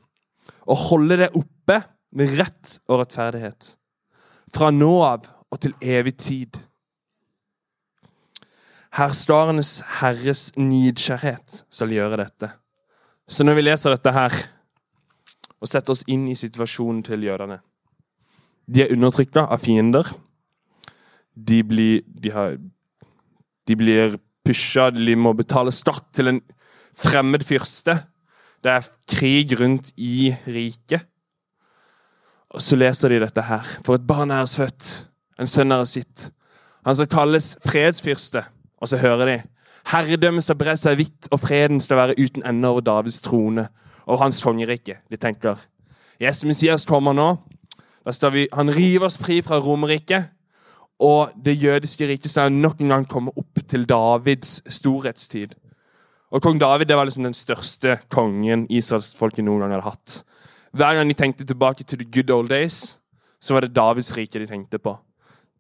og 0.71 0.79
holde 0.91 1.19
det 1.21 1.31
oppe 1.37 1.81
med 2.17 2.35
rett 2.39 2.77
og 2.91 3.03
rettferdighet, 3.03 3.75
fra 4.55 4.71
nå 4.75 4.91
av 5.07 5.29
og 5.51 5.61
til 5.63 5.75
evig 5.83 6.15
tid. 6.21 6.59
Herstarenes 8.95 9.81
Herres 10.01 10.49
nidkjærhet 10.59 11.63
skal 11.71 11.95
gjøre 11.95 12.19
dette. 12.25 12.51
Så 13.31 13.47
når 13.47 13.59
vi 13.59 13.67
leser 13.69 13.95
dette 13.95 14.15
her, 14.15 14.35
og 15.61 15.69
setter 15.69 15.95
oss 15.95 16.07
inn 16.09 16.27
i 16.31 16.39
situasjonen 16.39 17.03
til 17.07 17.27
jødene 17.29 17.61
De 18.71 18.85
er 18.85 18.93
undertrykta 18.95 19.47
av 19.51 19.59
fiender. 19.65 20.07
De 21.35 21.63
blir, 21.67 22.03
de 22.07 22.31
har, 22.31 22.57
de 23.67 23.77
blir 23.77 24.17
pusha, 24.47 24.91
de 24.91 25.17
må 25.17 25.33
betale 25.35 25.73
skatt 25.75 26.07
til 26.15 26.31
en 26.31 26.41
fremmed 26.95 27.43
fyrste. 27.47 27.97
Det 28.63 28.71
er 28.71 28.91
krig 29.11 29.57
rundt 29.59 29.91
i 29.97 30.31
riket. 30.47 31.09
Og 32.55 32.63
så 32.63 32.79
leser 32.79 33.11
de 33.11 33.21
dette 33.25 33.43
her. 33.43 33.67
For 33.87 33.99
et 33.99 34.07
barn 34.07 34.31
er 34.31 34.45
oss 34.47 34.55
født, 34.59 34.91
en 35.41 35.51
sønn 35.51 35.73
er 35.73 35.83
oss 35.83 35.97
gitt. 35.99 36.29
Han 36.87 36.97
skal 36.97 37.11
kalles 37.11 37.57
fredsfyrste. 37.67 38.45
Og 38.81 38.89
så 38.89 39.01
hører 39.03 39.27
de 39.27 39.37
herredømmet 39.91 40.45
skal 40.45 40.59
bre 40.61 40.77
seg 40.79 40.99
vidt, 41.01 41.29
og 41.33 41.43
freden 41.43 41.81
skal 41.83 41.99
være 42.01 42.19
uten 42.21 42.45
ende 42.47 42.69
over 42.69 42.85
Davids 42.85 43.21
trone 43.25 43.69
og 44.11 44.21
hans 44.21 44.43
kongerike. 44.43 44.99
De 45.11 45.19
tenker 45.21 45.61
Jesu 46.21 46.47
Messias 46.49 46.85
kommer 46.85 47.15
nå. 47.17 47.31
Da 48.05 48.13
står 48.13 48.35
vi, 48.35 48.45
han 48.53 48.73
river 48.75 49.07
oss 49.07 49.19
fri 49.21 49.41
fra 49.45 49.61
Romerriket. 49.63 50.33
Og 51.01 51.33
det 51.45 51.57
jødiske 51.57 52.09
riket 52.09 52.33
skal 52.33 52.53
nok 52.53 52.81
en 52.83 52.93
gang 52.93 53.07
komme 53.09 53.33
opp 53.37 53.63
til 53.69 53.87
Davids 53.89 54.59
storhetstid. 54.69 55.55
Og 56.31 56.43
Kong 56.43 56.61
David 56.61 56.87
det 56.87 56.97
var 56.97 57.09
liksom 57.09 57.25
den 57.25 57.35
største 57.35 57.97
kongen 58.13 58.67
israelsfolket 58.71 59.45
noen 59.47 59.65
gang 59.65 59.73
hadde 59.75 59.89
hatt. 59.89 60.19
Hver 60.77 60.99
gang 60.99 61.09
de 61.09 61.17
tenkte 61.19 61.47
tilbake 61.47 61.85
til 61.85 61.99
the 61.99 62.07
good 62.07 62.31
old 62.31 62.53
days, 62.53 62.99
så 63.41 63.57
var 63.57 63.65
det 63.65 63.75
Davids 63.75 64.13
rike 64.17 64.39
de 64.39 64.47
tenkte 64.47 64.79
på. 64.79 64.95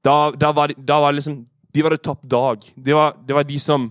Da, 0.04 0.30
da 0.30 0.52
var, 0.56 0.70
de, 0.70 0.76
da 0.86 1.00
var 1.02 1.16
liksom, 1.16 1.40
de 1.74 1.82
var 1.82 1.96
det 1.96 2.04
topp 2.04 2.22
dag. 2.30 2.62
Det 2.76 2.94
var, 2.94 3.16
det 3.26 3.34
var, 3.34 3.48
de 3.48 3.58
som 3.58 3.90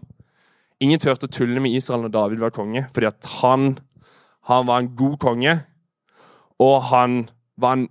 Ingen 0.80 1.00
turte 1.04 1.28
å 1.28 1.32
tulle 1.32 1.60
med 1.60 1.74
Israel 1.75 2.06
når 2.06 2.12
David 2.13 2.39
var 2.39 2.54
konge, 2.56 2.86
fordi 2.96 3.10
at 3.10 3.25
han, 3.42 3.74
han 4.50 4.68
var 4.68 4.82
en 4.82 4.91
god 4.98 5.18
konge, 5.22 5.56
og 6.60 6.84
han 6.89 7.29
var 7.58 7.77
en 7.77 7.88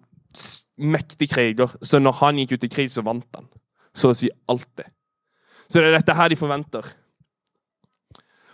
mektig 0.78 1.30
kriger. 1.30 1.74
Så 1.82 1.98
når 1.98 2.18
han 2.20 2.38
gikk 2.40 2.56
ut 2.56 2.66
i 2.66 2.72
krig, 2.72 2.90
så 2.92 3.04
vant 3.06 3.26
han. 3.34 3.46
Så 3.94 4.12
å 4.12 4.16
si 4.16 4.30
alltid. 4.50 4.90
Så 5.68 5.80
det 5.80 5.90
er 5.90 5.98
dette 5.98 6.16
her 6.16 6.30
de 6.30 6.38
forventer. 6.38 6.86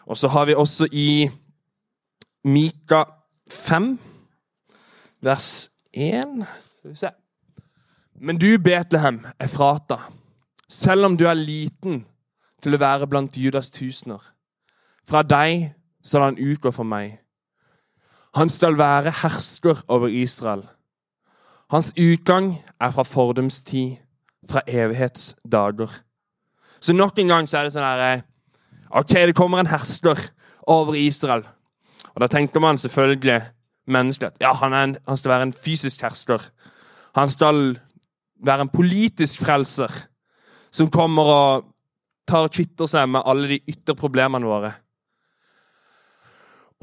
Og 0.04 0.18
så 0.20 0.28
har 0.28 0.46
vi 0.46 0.54
også 0.54 0.88
i 0.92 1.30
Mika 2.44 3.04
5, 3.50 3.98
vers 5.24 5.70
1 5.92 6.44
Skal 6.78 6.90
vi 6.90 6.96
se. 6.96 7.10
Men 8.20 8.38
du, 8.38 8.58
Betlehem, 8.58 9.22
er 9.40 9.48
frata, 9.48 9.98
selv 10.68 11.08
om 11.08 11.16
du 11.16 11.24
er 11.26 11.38
liten 11.38 12.04
til 12.62 12.76
å 12.76 12.80
være 12.80 13.08
blant 13.08 13.36
Judas 13.36 13.72
tusener. 13.72 14.20
Fra 15.08 15.22
deg 15.24 15.72
skal 16.04 16.28
han 16.28 16.38
utgå 16.40 16.72
for 16.72 16.86
meg. 16.88 17.23
Han 18.34 18.50
skal 18.50 18.78
være 18.78 19.12
hersker 19.22 19.84
over 19.88 20.06
Israel. 20.06 20.64
Hans 21.70 21.94
utgang 21.98 22.64
er 22.80 22.90
fra 22.90 23.02
fordums 23.02 23.62
tid, 23.62 23.96
fra 24.50 24.60
evighetsdager. 24.68 25.90
Så 26.80 26.92
nok 26.92 27.18
en 27.18 27.28
gang 27.28 27.48
så 27.48 27.58
er 27.58 27.68
det 27.68 27.74
sånn 27.74 27.86
herre 27.86 28.22
Ok, 28.94 29.10
det 29.10 29.34
kommer 29.34 29.58
en 29.58 29.70
hersker 29.70 30.18
over 30.70 30.94
Israel. 30.94 31.42
Og 32.14 32.20
Da 32.20 32.26
tenker 32.26 32.60
man 32.60 32.78
selvfølgelig 32.78 33.40
menneskelig 33.86 34.32
at 34.32 34.40
ja, 34.40 34.52
han, 34.52 34.74
en, 34.74 34.96
han 35.08 35.16
skal 35.16 35.30
være 35.30 35.48
en 35.48 35.52
fysisk 35.52 36.02
hersker. 36.02 36.42
Han 37.14 37.28
skal 37.28 37.78
være 38.44 38.60
en 38.60 38.70
politisk 38.70 39.42
frelser 39.42 39.90
som 40.70 40.90
kommer 40.90 41.22
og 41.22 41.66
tar 42.28 42.46
og 42.48 42.54
kvitter 42.54 42.86
seg 42.90 43.08
med 43.10 43.26
alle 43.26 43.48
de 43.48 43.60
ytre 43.70 43.96
problemene 43.98 44.46
våre. 44.46 44.72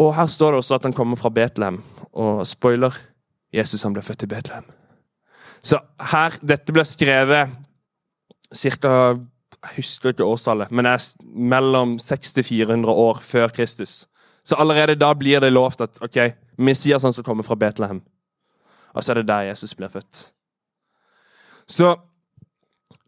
Og 0.02 0.16
Her 0.18 0.30
står 0.32 0.52
det 0.54 0.62
også 0.64 0.80
at 0.80 0.88
han 0.88 0.96
kommer 0.98 1.20
fra 1.20 1.30
Betlehem. 1.30 1.82
Og 2.12 2.46
spoiler 2.48 2.96
Jesus 3.54 3.84
han 3.86 3.94
ble 3.94 4.02
født 4.02 4.26
i 4.26 4.32
Betlehem. 4.32 4.66
Så 5.62 5.78
her, 6.12 6.38
Dette 6.42 6.74
ble 6.74 6.86
skrevet 6.88 7.52
ca 8.58 8.94
jeg 9.62 9.76
husker 9.76 10.10
ikke 10.10 10.26
årstallet, 10.26 10.72
men 10.74 10.88
det 10.88 10.92
er 10.96 11.26
mellom 11.54 11.98
600-400 12.02 12.90
år 12.90 13.20
før 13.22 13.52
Kristus. 13.54 14.08
Så 14.44 14.58
allerede 14.58 14.96
da 14.98 15.12
blir 15.14 15.40
det 15.40 15.52
lovt 15.54 15.84
at 15.86 16.00
ok, 16.02 16.18
Messias 16.58 17.04
han 17.06 17.14
skal 17.14 17.28
komme 17.28 17.46
fra 17.46 17.56
Betlehem. 17.56 18.02
Og 18.94 19.04
så 19.04 19.12
er 19.12 19.22
det 19.22 19.28
der 19.28 19.52
Jesus 19.52 19.76
blir 19.78 19.92
født. 19.94 20.32
Så 21.70 21.94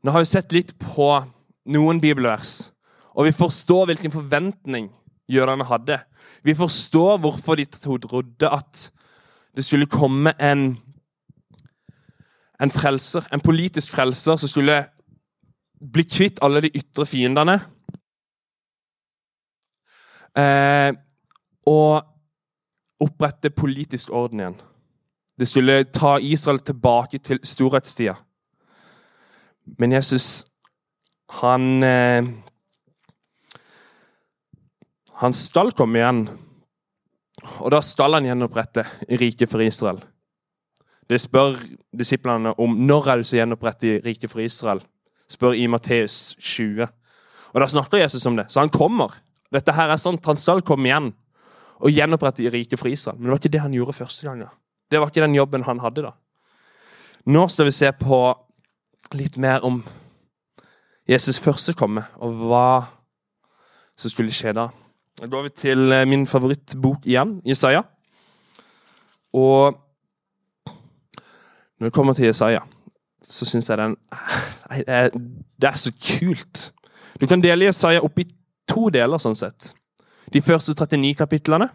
nå 0.03 0.11
har 0.11 0.21
vi 0.21 0.29
sett 0.29 0.53
litt 0.53 0.75
på 0.77 1.09
noen 1.73 2.01
bibelvers, 2.03 2.69
og 3.17 3.25
vi 3.25 3.33
forstår 3.33 3.89
hvilken 3.89 4.13
forventning 4.13 4.91
jødene 5.29 5.65
hadde. 5.65 5.99
Vi 6.43 6.53
forstår 6.53 7.17
hvorfor 7.17 7.55
de 7.55 7.65
trodde 7.65 8.49
at 8.49 8.91
det 9.55 9.65
skulle 9.65 9.85
komme 9.85 10.33
en, 10.41 10.77
en 12.61 12.71
frelser, 12.71 13.27
en 13.33 13.39
politisk 13.39 13.91
frelser 13.91 14.35
som 14.35 14.49
skulle 14.49 14.85
bli 15.93 16.03
kvitt 16.03 16.39
alle 16.41 16.61
de 16.61 16.71
ytre 16.75 17.05
fiendene. 17.05 17.59
Eh, 20.37 20.93
og 21.69 22.03
opprette 23.03 23.49
politisk 23.49 24.09
orden 24.09 24.39
igjen. 24.39 24.61
Det 25.39 25.47
skulle 25.47 25.83
ta 25.83 26.17
Israel 26.21 26.59
tilbake 26.59 27.17
til 27.17 27.39
storhetstida. 27.43 28.15
Men 29.79 29.91
Jesus, 29.91 30.45
han 31.29 31.83
eh, 31.83 32.25
Han 35.23 35.33
skal 35.33 35.71
komme 35.71 36.01
igjen. 36.01 36.25
Og 37.63 37.71
da 37.71 37.79
skal 37.83 38.17
han 38.17 38.27
gjenopprette 38.27 38.83
riket 39.19 39.51
for 39.51 39.63
Israel. 39.63 40.01
Det 41.07 41.19
spør 41.19 41.55
disiplene 41.95 42.53
om 42.59 42.75
når 42.87 43.07
er 43.07 43.21
det 43.21 43.27
som 43.27 43.39
gjenoppretter 43.39 44.03
riket 44.05 44.31
for 44.31 44.43
Israel 44.43 44.83
spør 45.31 45.55
i 45.57 45.67
Matteus 45.71 46.35
20. 46.39 46.87
Og 47.53 47.61
Da 47.61 47.67
snakker 47.67 48.01
Jesus 48.01 48.25
om 48.25 48.35
det. 48.35 48.51
Så 48.51 48.59
han 48.59 48.69
kommer. 48.69 49.13
Dette 49.53 49.73
her 49.73 49.89
er 49.89 49.97
sant. 49.97 50.25
Han 50.25 50.37
skal 50.37 50.61
komme 50.61 50.89
igjen 50.89 51.13
og 51.79 51.91
gjenopprette 51.91 52.49
riket 52.51 52.79
for 52.79 52.87
Israel. 52.87 53.17
Men 53.17 53.25
det 53.25 53.31
var 53.31 53.41
ikke 53.41 53.53
det 53.53 53.61
han 53.61 53.73
gjorde 53.73 53.93
første 53.93 54.27
gangen. 54.27 54.47
Det 54.91 54.99
var 54.99 55.09
ikke 55.09 55.21
den 55.21 55.35
jobben 55.35 55.63
han 55.63 55.79
hadde 55.79 56.05
da. 56.05 56.13
Nå 57.25 57.47
skal 57.47 57.65
vi 57.65 57.75
se 57.75 57.91
på 57.91 58.19
litt 59.13 59.37
mer 59.37 59.63
om 59.63 59.83
Jesus 61.07 61.39
første 61.39 61.73
komme, 61.75 62.03
og 62.15 62.31
hva 62.47 62.67
som 63.99 64.11
skulle 64.11 64.31
skje 64.31 64.53
da. 64.55 64.69
Da 65.21 65.27
går 65.29 65.41
vi 65.41 65.49
til 65.49 65.91
eh, 65.91 66.07
min 66.07 66.27
favorittbok 66.27 67.05
igjen, 67.05 67.41
Jesaja. 67.45 67.81
Og 69.33 69.77
når 71.79 71.87
det 71.87 71.93
kommer 71.93 72.13
til 72.13 72.25
Jesaja, 72.25 72.59
så 73.29 73.45
syns 73.45 73.69
jeg 73.69 73.77
den 73.77 73.95
det 75.61 75.69
er, 75.69 75.75
så 75.75 75.91
kult. 76.19 76.73
Du 77.21 77.27
kan 77.27 77.41
dele 77.41 77.65
Jesaja 77.65 78.01
opp 78.01 78.19
i 78.19 78.27
to 78.67 78.89
deler, 78.89 79.21
sånn 79.21 79.37
sett. 79.37 79.73
De 80.33 80.41
første 80.41 80.73
39 80.73 81.13
kapitlene. 81.19 81.69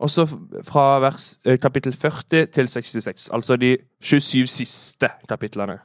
Og 0.00 0.10
så 0.10 0.24
fra 0.64 0.98
vers, 0.98 1.34
eh, 1.44 1.58
kapittel 1.58 1.92
40 1.92 2.46
til 2.46 2.68
66. 2.68 3.30
Altså 3.30 3.56
de 3.56 3.76
27 4.00 4.46
siste 4.46 5.08
kapitlene. 5.28 5.78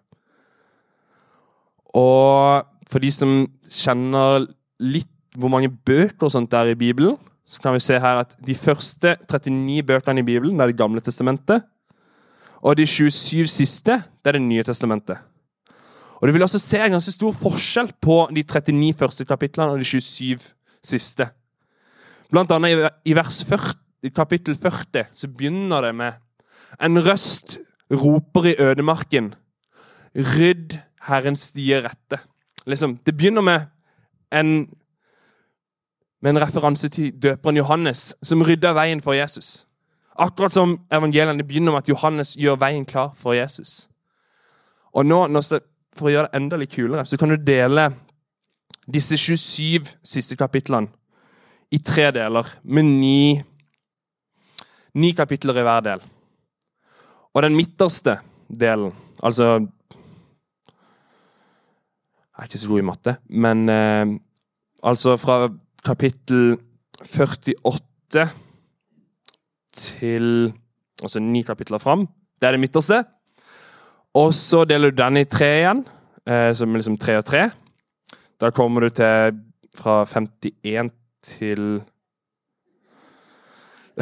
Og 1.94 2.66
for 2.90 3.00
de 3.00 3.12
som 3.12 3.48
kjenner 3.70 4.48
litt 4.80 5.15
hvor 5.38 5.52
mange 5.52 5.70
bøker 5.70 6.28
og 6.28 6.34
sånt 6.34 6.52
det 6.52 6.60
er 6.60 6.74
i 6.74 6.80
Bibelen, 6.80 7.18
så 7.46 7.62
kan 7.62 7.76
vi 7.76 7.84
se 7.84 8.00
her 8.02 8.24
at 8.24 8.36
de 8.42 8.56
første 8.58 9.16
39 9.30 9.84
bøkene 9.86 10.24
i 10.24 10.26
Bibelen 10.26 10.58
det 10.58 10.64
er 10.64 10.74
Det 10.74 10.78
gamle 10.78 11.02
testamentet. 11.02 11.64
Og 12.66 12.78
de 12.78 12.88
27 12.88 13.48
siste 13.48 14.02
det 14.24 14.32
er 14.32 14.40
Det 14.40 14.42
nye 14.42 14.64
testamentet. 14.64 15.18
Og 16.22 16.28
Du 16.28 16.32
vil 16.34 16.42
også 16.42 16.60
se 16.60 16.80
en 16.80 16.92
ganske 16.92 17.12
stor 17.12 17.32
forskjell 17.32 17.92
på 18.02 18.28
de 18.34 18.44
39 18.44 18.94
første 18.98 19.26
kapitlene 19.26 19.72
og 19.72 19.80
de 19.80 19.86
27 19.86 20.40
siste. 20.84 21.28
Blant 22.32 22.52
annet 22.52 22.90
i 23.06 23.14
vers 23.14 23.44
40, 23.46 23.76
kapittel 24.16 24.56
40 24.56 25.06
så 25.14 25.28
begynner 25.28 25.82
det 25.82 25.96
med 25.96 26.14
En 26.82 26.98
røst 26.98 27.60
roper 27.92 28.46
i 28.46 28.56
ødemarken. 28.60 29.36
Rydd 30.16 30.80
Herrens 31.08 31.52
stier 31.52 31.86
rette. 31.86 32.20
Liksom, 32.66 32.98
det 33.06 33.14
begynner 33.16 33.42
med 33.42 33.68
en, 34.34 34.68
med 36.22 36.36
en 36.36 36.42
referanse 36.42 36.90
til 36.90 37.14
døperen 37.22 37.58
Johannes, 37.58 38.16
som 38.24 38.42
rydda 38.42 38.74
veien 38.74 39.02
for 39.02 39.14
Jesus. 39.14 39.66
Akkurat 40.16 40.52
som 40.52 40.80
evangeliene 40.92 41.44
begynner 41.44 41.72
med 41.72 41.84
at 41.84 41.90
Johannes 41.90 42.36
gjør 42.40 42.56
veien 42.60 42.86
klar 42.86 43.12
for 43.16 43.34
Jesus. 43.34 43.90
Og 44.94 45.06
nå, 45.06 45.28
For 45.96 46.10
å 46.10 46.12
gjøre 46.12 46.28
det 46.28 46.36
enda 46.36 46.58
litt 46.60 46.74
kulere, 46.76 47.06
så 47.08 47.16
kan 47.16 47.30
du 47.32 47.38
dele 47.40 47.86
disse 48.92 49.16
27 49.16 49.94
siste 50.04 50.36
kapitlene 50.36 50.90
i 51.72 51.80
tre 51.80 52.10
deler, 52.12 52.50
med 52.64 52.84
ni, 52.84 53.42
ni 54.94 55.14
kapitler 55.16 55.56
i 55.56 55.64
hver 55.64 55.86
del. 55.86 56.04
Og 57.34 57.44
den 57.44 57.56
midterste 57.56 58.18
delen, 58.50 58.92
altså 59.24 59.68
Jeg 62.36 62.44
er 62.44 62.48
ikke 62.50 62.60
så 62.60 62.68
god 62.68 62.80
i 62.80 62.84
matte, 62.90 63.16
men 63.30 63.70
eh, 63.70 64.08
altså 64.84 65.16
fra 65.18 65.48
kapittel 65.86 66.58
48 67.04 68.30
til 69.76 70.54
Altså 71.04 71.20
ni 71.20 71.42
kapitler 71.44 71.78
fram. 71.78 72.06
Det 72.40 72.48
er 72.48 72.52
det 72.56 72.60
midterste. 72.64 73.02
Og 74.16 74.34
så 74.34 74.64
deler 74.66 74.90
du 74.90 75.02
den 75.02 75.18
i 75.20 75.26
tre 75.28 75.50
igjen, 75.60 75.82
eh, 76.26 76.54
som 76.56 76.72
er 76.72 76.80
liksom 76.80 76.98
tre 76.98 77.18
og 77.20 77.26
tre. 77.28 77.50
Da 78.40 78.50
kommer 78.56 78.86
du 78.86 78.90
til 78.96 79.36
fra 79.76 80.06
51 80.08 80.92
til 81.22 81.84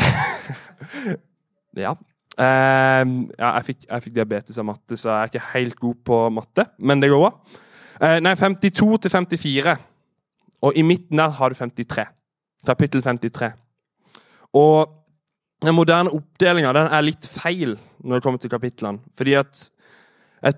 Ja. 1.84 1.96
Uh, 2.34 3.06
ja 3.38 3.50
jeg, 3.58 3.66
fikk, 3.66 3.80
jeg, 3.90 4.04
fikk, 4.04 4.16
diabetes 4.16 4.58
av 4.58 4.66
matte, 4.66 4.98
så 4.98 5.10
jeg 5.10 5.18
er 5.18 5.32
ikke 5.32 5.52
helt 5.54 5.80
god 5.82 5.98
på 6.06 6.30
matte. 6.34 6.66
Men 6.78 7.02
det 7.02 7.10
går 7.10 7.22
bra. 7.26 7.34
Uh, 7.98 8.20
nei, 8.22 8.36
52 8.38 9.02
til 9.02 9.14
54. 9.14 9.76
Og 10.64 10.78
i 10.80 10.84
midten 10.86 11.20
der 11.20 11.34
har 11.36 11.52
du 11.52 11.56
53. 11.60 12.08
Kapittel 12.66 13.04
53. 13.04 13.52
Og 14.54 15.00
den 15.64 15.76
moderne 15.76 16.12
oppdelinga 16.12 16.72
er 16.84 17.04
litt 17.04 17.28
feil 17.28 17.78
når 18.04 18.20
det 18.20 18.24
kommer 18.24 18.40
til 18.40 18.52
kapitlene. 18.52 19.00
Fordi 19.18 19.36
at 19.40 19.70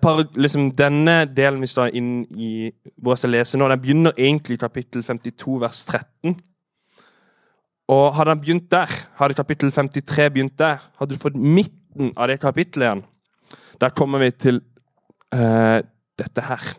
par, 0.02 0.24
liksom, 0.34 0.72
Denne 0.74 1.26
delen 1.30 1.62
vi 1.62 1.70
står 1.70 1.94
inn 1.94 2.26
i, 2.34 2.72
hvor 2.98 3.13
jeg 3.13 3.24
skal 3.24 3.36
lese 3.36 3.58
nå, 3.58 3.70
den 3.70 3.82
begynner 3.82 4.18
egentlig 4.18 4.58
i 4.58 4.63
kapittel 4.63 5.04
52, 5.06 5.60
vers 5.62 5.86
13. 5.86 6.36
Og 7.94 8.06
Hadde 8.18 8.34
han 8.34 8.41
begynt 8.41 8.72
der, 8.72 8.89
hadde 9.20 9.38
kapittel 9.38 9.72
53 9.72 10.32
begynt 10.34 10.58
der, 10.58 10.82
hadde 10.98 11.13
du 11.13 11.22
fått 11.22 11.38
midten 11.38 12.13
av 12.18 12.32
det 12.32 12.39
kapittelet 12.41 12.88
igjen. 12.88 13.04
Der 13.82 13.94
kommer 13.94 14.24
vi 14.24 14.32
til 14.32 14.62
uh, 15.36 15.86
dette 16.18 16.41
her. 16.48 16.74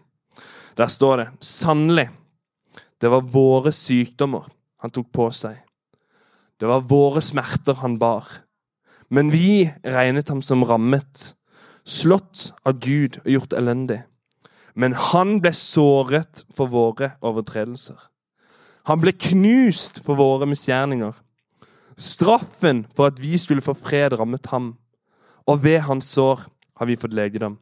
Der 0.77 0.91
står 0.91 1.17
det 1.23 1.29
sannelig, 1.41 2.09
det 3.01 3.11
var 3.13 3.29
våre 3.33 3.73
sykdommer 3.75 4.47
han 4.83 4.93
tok 4.93 5.09
på 5.15 5.29
seg. 5.35 5.57
Det 6.57 6.69
var 6.69 6.87
våre 6.89 7.21
smerter 7.25 7.81
han 7.83 7.99
bar. 8.01 8.29
Men 9.13 9.31
vi 9.31 9.69
regnet 9.85 10.31
ham 10.33 10.43
som 10.43 10.65
rammet, 10.67 11.35
slått 11.87 12.51
av 12.67 12.81
Gud 12.83 13.21
og 13.23 13.31
gjort 13.31 13.57
elendig. 13.57 14.01
Men 14.75 14.97
han 14.99 15.39
ble 15.41 15.53
såret 15.57 16.43
for 16.57 16.73
våre 16.73 17.15
overtredelser. 17.25 17.99
Han 18.87 19.01
ble 19.03 19.15
knust 19.19 20.03
for 20.07 20.19
våre 20.19 20.49
misgjerninger. 20.49 21.15
Straffen 21.97 22.85
for 22.97 23.11
at 23.11 23.21
vi 23.23 23.39
skulle 23.41 23.65
få 23.65 23.75
fred, 23.77 24.19
rammet 24.19 24.51
ham. 24.53 24.75
Og 25.47 25.63
ved 25.65 25.81
hans 25.87 26.11
sår 26.13 26.45
har 26.77 26.87
vi 26.91 26.99
fått 26.99 27.17
legedom. 27.17 27.57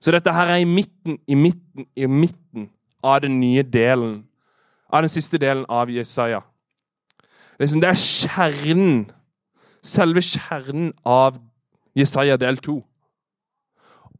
Så 0.00 0.12
dette 0.14 0.32
her 0.32 0.52
er 0.54 0.62
i 0.62 0.68
midten, 0.68 1.18
i 1.26 1.34
midten, 1.34 1.86
i 1.96 2.06
midten 2.06 2.70
av 3.02 3.20
den 3.24 3.38
nye 3.40 3.62
delen. 3.62 4.24
Av 4.92 5.02
den 5.02 5.10
siste 5.10 5.38
delen 5.38 5.64
av 5.68 5.90
Jesaja. 5.90 6.42
Liksom, 7.58 7.80
det 7.80 7.88
er 7.90 7.98
kjernen, 8.00 9.06
selve 9.82 10.22
kjernen 10.22 10.92
av 11.04 11.40
Jesaja 11.96 12.36
del 12.40 12.60
2. 12.62 12.76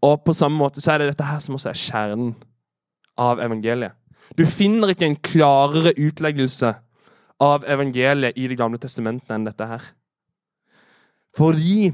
Og 0.07 0.25
på 0.25 0.35
samme 0.37 0.59
måte 0.59 0.83
så 0.83 0.95
er 0.95 1.03
det 1.03 1.13
dette 1.13 1.27
her 1.27 1.39
som 1.43 1.57
også 1.57 1.71
er 1.73 1.81
kjernen 1.81 2.35
av 3.21 3.41
evangeliet. 3.45 3.95
Du 4.37 4.43
finner 4.49 4.91
ikke 4.91 5.07
en 5.07 5.21
klarere 5.23 5.95
utleggelse 5.95 6.73
av 7.43 7.65
evangeliet 7.69 8.37
i 8.37 8.49
Det 8.49 8.59
gamle 8.59 8.81
testamentet 8.81 9.31
enn 9.31 9.47
dette 9.47 9.69
her. 9.69 9.85
Fordi 11.37 11.93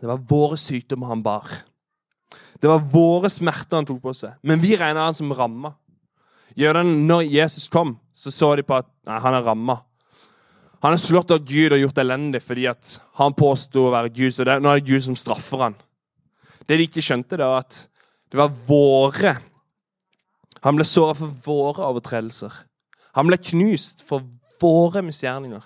det 0.00 0.06
var 0.06 0.20
våre 0.28 0.56
sykdommer 0.60 1.10
han 1.10 1.22
bar. 1.24 1.48
Det 2.60 2.68
var 2.68 2.84
våre 2.92 3.30
smerter 3.32 3.80
han 3.80 3.88
tok 3.88 4.02
på 4.04 4.14
seg. 4.14 4.36
Men 4.42 4.60
vi 4.60 4.76
regna 4.76 5.08
han 5.08 5.16
som 5.16 5.32
ramma. 5.32 5.72
Når 6.56 7.22
Jesus 7.30 7.68
kom, 7.68 7.98
så 8.14 8.30
så 8.30 8.56
de 8.56 8.62
på 8.66 8.76
at 8.76 8.88
nei, 9.06 9.20
han 9.20 9.34
er 9.34 9.46
ramma. 9.46 9.80
Han 10.80 10.96
er 10.96 11.00
slått 11.00 11.30
av 11.30 11.44
Gud 11.44 11.74
og 11.74 11.80
gjort 11.82 12.00
elendig 12.00 12.40
fordi 12.42 12.66
han 13.20 13.36
påsto 13.36 13.86
å 13.86 13.92
være 13.92 14.12
Gud. 14.16 14.32
Så 14.32 14.44
det, 14.44 14.58
nå 14.62 14.70
er 14.70 14.80
det 14.80 14.88
Gud 14.88 15.04
som 15.04 15.16
straffer 15.16 15.66
han. 15.66 15.76
Det 16.66 16.78
de 16.78 16.86
ikke 16.88 17.04
skjønte, 17.04 17.36
det 17.36 17.46
var 17.46 17.64
at 17.64 17.86
det 18.30 18.38
var 18.38 18.52
våre 18.66 19.36
Han 20.60 20.76
ble 20.76 20.84
såra 20.84 21.14
for 21.16 21.32
våre 21.44 21.86
overtredelser. 21.88 22.52
Han 23.16 23.30
ble 23.30 23.38
knust 23.40 24.02
for 24.04 24.26
våre 24.60 25.00
misgjerninger. 25.00 25.62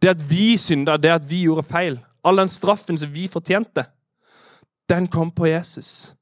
Det 0.00 0.14
at 0.14 0.22
vi 0.30 0.54
synda, 0.56 0.96
det 0.96 1.10
at 1.12 1.26
vi 1.28 1.42
gjorde 1.44 1.66
feil, 1.68 1.98
all 2.24 2.40
den 2.40 2.48
straffen 2.48 2.96
som 2.96 3.12
vi 3.12 3.26
fortjente, 3.28 3.84
den 4.88 5.10
kom 5.12 5.28
på 5.28 5.50
Jesus. 5.50 6.14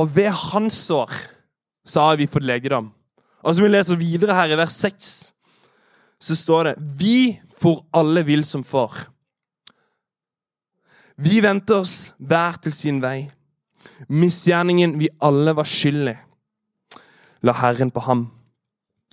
Og 0.00 0.16
ved 0.16 0.32
hans 0.32 0.78
sår 0.86 1.12
så 1.86 2.08
har 2.08 2.16
vi 2.16 2.28
fått 2.30 2.46
legedom. 2.46 2.90
Og 3.44 3.54
som 3.54 3.64
vi 3.64 3.72
leser 3.72 4.00
videre 4.00 4.36
her 4.36 4.52
i 4.54 4.58
vers 4.58 4.76
6, 4.80 5.10
så 6.20 6.36
står 6.36 6.70
det 6.70 6.74
Vi 7.00 7.40
for 7.60 7.84
alle 7.92 8.24
vil 8.24 8.44
som 8.44 8.64
får. 8.64 9.04
Vi 11.16 11.40
vendte 11.44 11.76
oss 11.78 12.14
hver 12.18 12.56
til 12.62 12.74
sin 12.74 13.00
vei. 13.02 13.28
Misgjerningen 14.08 14.96
vi 14.98 15.12
alle 15.22 15.54
var 15.54 15.68
skyld 15.68 16.10
i, 16.10 16.16
la 17.46 17.52
Herren 17.60 17.92
på 17.94 18.02
ham. 18.08 18.24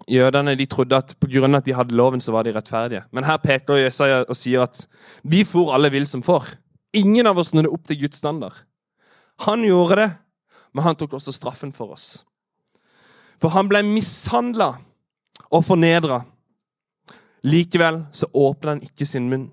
Jødene 0.09 0.55
de 0.57 0.65
trodde 0.65 0.97
at 0.97 1.13
pga. 1.21 1.57
at 1.57 1.65
de 1.65 1.73
hadde 1.73 1.95
loven, 1.95 2.21
så 2.21 2.31
var 2.31 2.43
de 2.43 2.55
rettferdige. 2.55 3.03
Men 3.11 3.23
her 3.23 3.37
peker 3.37 3.75
Jesaja 3.75 4.23
og 4.27 4.35
sier 4.35 4.63
at 4.63 4.87
vi 5.23 5.43
for 5.43 5.73
alle 5.73 5.91
vil 5.91 6.07
som 6.07 6.23
får. 6.23 6.57
Ingen 6.93 7.27
av 7.27 7.37
oss 7.37 7.53
nådde 7.53 7.69
opp 7.69 7.85
til 7.87 7.99
Guds 7.99 8.17
standard. 8.17 8.53
Han 9.45 9.63
gjorde 9.63 9.95
det, 9.95 10.11
men 10.73 10.83
han 10.83 10.95
tok 10.95 11.13
også 11.13 11.31
straffen 11.31 11.73
for 11.73 11.93
oss. 11.93 12.25
For 13.41 13.53
han 13.55 13.69
ble 13.71 13.81
mishandla 13.87 14.75
og 15.51 15.65
fornedra 15.65 16.21
Likevel 17.41 18.03
så 18.13 18.27
åpna 18.37 18.75
han 18.75 18.83
ikke 18.85 19.05
sin 19.09 19.25
munn. 19.31 19.47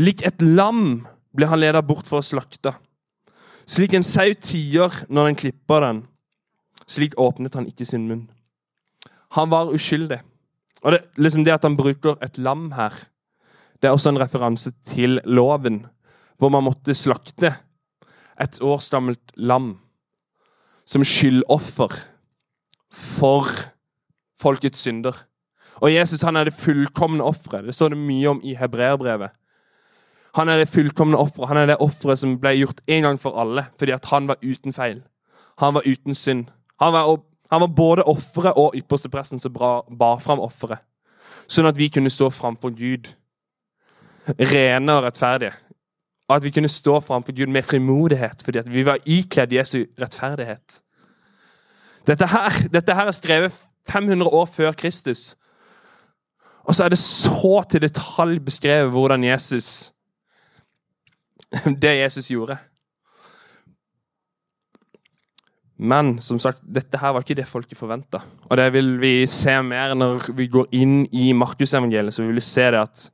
Lik 0.00 0.22
et 0.24 0.40
lam 0.40 1.04
ble 1.36 1.48
han 1.50 1.60
ledet 1.60 1.84
bort 1.84 2.08
for 2.08 2.22
å 2.22 2.24
slakte. 2.24 2.72
Slik 3.68 3.92
en 3.96 4.06
sau 4.06 4.32
tier 4.40 5.02
når 5.08 5.28
den 5.28 5.38
klipper 5.40 5.84
den, 5.84 6.00
slik 6.88 7.18
åpnet 7.20 7.56
han 7.56 7.68
ikke 7.68 7.86
sin 7.88 8.06
munn. 8.08 8.24
Han 9.36 9.50
var 9.52 9.72
uskyldig. 9.74 10.22
Og 10.84 10.96
det, 10.96 11.02
liksom 11.16 11.44
det 11.44 11.54
at 11.54 11.64
han 11.64 11.76
bruker 11.76 12.16
et 12.24 12.38
lam 12.38 12.70
her, 12.76 12.96
det 13.80 13.88
er 13.88 13.96
også 13.96 14.12
en 14.12 14.20
referanse 14.20 14.72
til 14.88 15.18
loven, 15.24 15.82
hvor 16.40 16.52
man 16.52 16.64
måtte 16.64 16.96
slakte 16.96 17.54
et 18.40 18.60
årsgammelt 18.64 19.36
lam 19.36 19.74
som 20.88 21.04
skyldoffer 21.04 21.92
for 23.14 23.48
folkets 24.40 24.84
synder. 24.84 25.16
Og 25.82 25.94
Jesus 25.94 26.22
han 26.22 26.36
er 26.36 26.48
det 26.48 26.54
fullkomne 26.54 27.24
offeret. 27.24 27.66
Det 27.66 27.74
står 27.74 27.94
det 27.94 27.98
mye 27.98 28.30
om 28.30 28.40
i 28.44 28.54
hebreerbrevet. 28.58 29.34
Han 30.34 30.48
er 30.48 30.62
det 30.62 30.68
fullkomne 30.68 31.18
offeret. 31.18 31.48
Han 31.48 31.56
er 31.56 31.66
det 31.66 31.80
offeret 31.82 32.18
som 32.18 32.38
ble 32.40 32.54
gjort 32.58 32.82
en 32.86 33.02
gang 33.06 33.20
for 33.20 33.38
alle, 33.40 33.66
fordi 33.78 33.94
at 33.94 34.06
han 34.10 34.28
var 34.28 34.38
uten 34.42 34.72
feil. 34.72 35.02
Han 35.58 35.74
var 35.74 35.86
uten 35.86 36.14
synd. 36.14 36.46
Han 36.82 36.92
var, 36.92 37.18
han 37.50 37.60
var 37.60 37.66
både 37.66 38.02
offeret 38.02 38.56
og 38.56 38.74
ypperste 38.76 39.08
presten 39.08 39.40
som 39.40 39.54
bar 39.54 40.18
fram 40.22 40.42
offeret. 40.42 40.82
Sånn 41.46 41.68
at 41.68 41.78
vi 41.78 41.90
kunne 41.92 42.10
stå 42.10 42.30
framfor 42.32 42.72
Gud 42.74 43.12
rene 44.38 44.96
og 44.96 45.04
rettferdige. 45.04 45.52
At 46.32 46.44
vi 46.44 46.50
kunne 46.50 46.70
stå 46.72 47.00
framfor 47.04 47.36
Gud 47.36 47.52
med 47.52 47.66
frimodighet 47.68 48.42
fordi 48.44 48.62
at 48.62 48.70
vi 48.72 48.86
var 48.86 49.02
ikledd 49.04 49.52
Jesu 49.52 49.84
rettferdighet. 50.00 50.80
Dette 52.06 52.28
her, 52.28 52.58
dette 52.72 52.94
her 52.94 53.08
er 53.08 53.16
skrevet 53.16 53.56
500 53.88 54.28
år 54.28 54.46
før 54.46 54.76
Kristus. 54.76 55.34
Og 56.64 56.76
så 56.76 56.84
er 56.84 56.94
det 56.94 57.00
så 57.00 57.62
til 57.68 57.82
detalj 57.84 58.38
beskrevet 58.44 58.92
hvordan 58.92 59.24
Jesus 59.24 59.90
Det 61.82 61.98
Jesus 61.98 62.28
gjorde. 62.28 62.56
Men 65.76 66.18
som 66.22 66.38
sagt, 66.38 66.62
dette 66.62 66.98
her 66.98 67.12
var 67.14 67.24
ikke 67.24 67.36
det 67.38 67.48
folket 67.50 67.78
forventa. 67.78 68.20
Og 68.46 68.56
det 68.56 68.68
vil 68.76 68.94
vi 69.02 69.26
se 69.30 69.56
mer 69.62 69.94
når 69.98 70.30
vi 70.38 70.46
går 70.48 70.70
inn 70.78 71.02
i 71.12 71.32
Markusevangeliet. 71.34 72.14
Så 72.14 72.22
vi 72.22 72.32
vil 72.32 72.44
se 72.44 72.68
det 72.70 72.80
at 72.80 73.04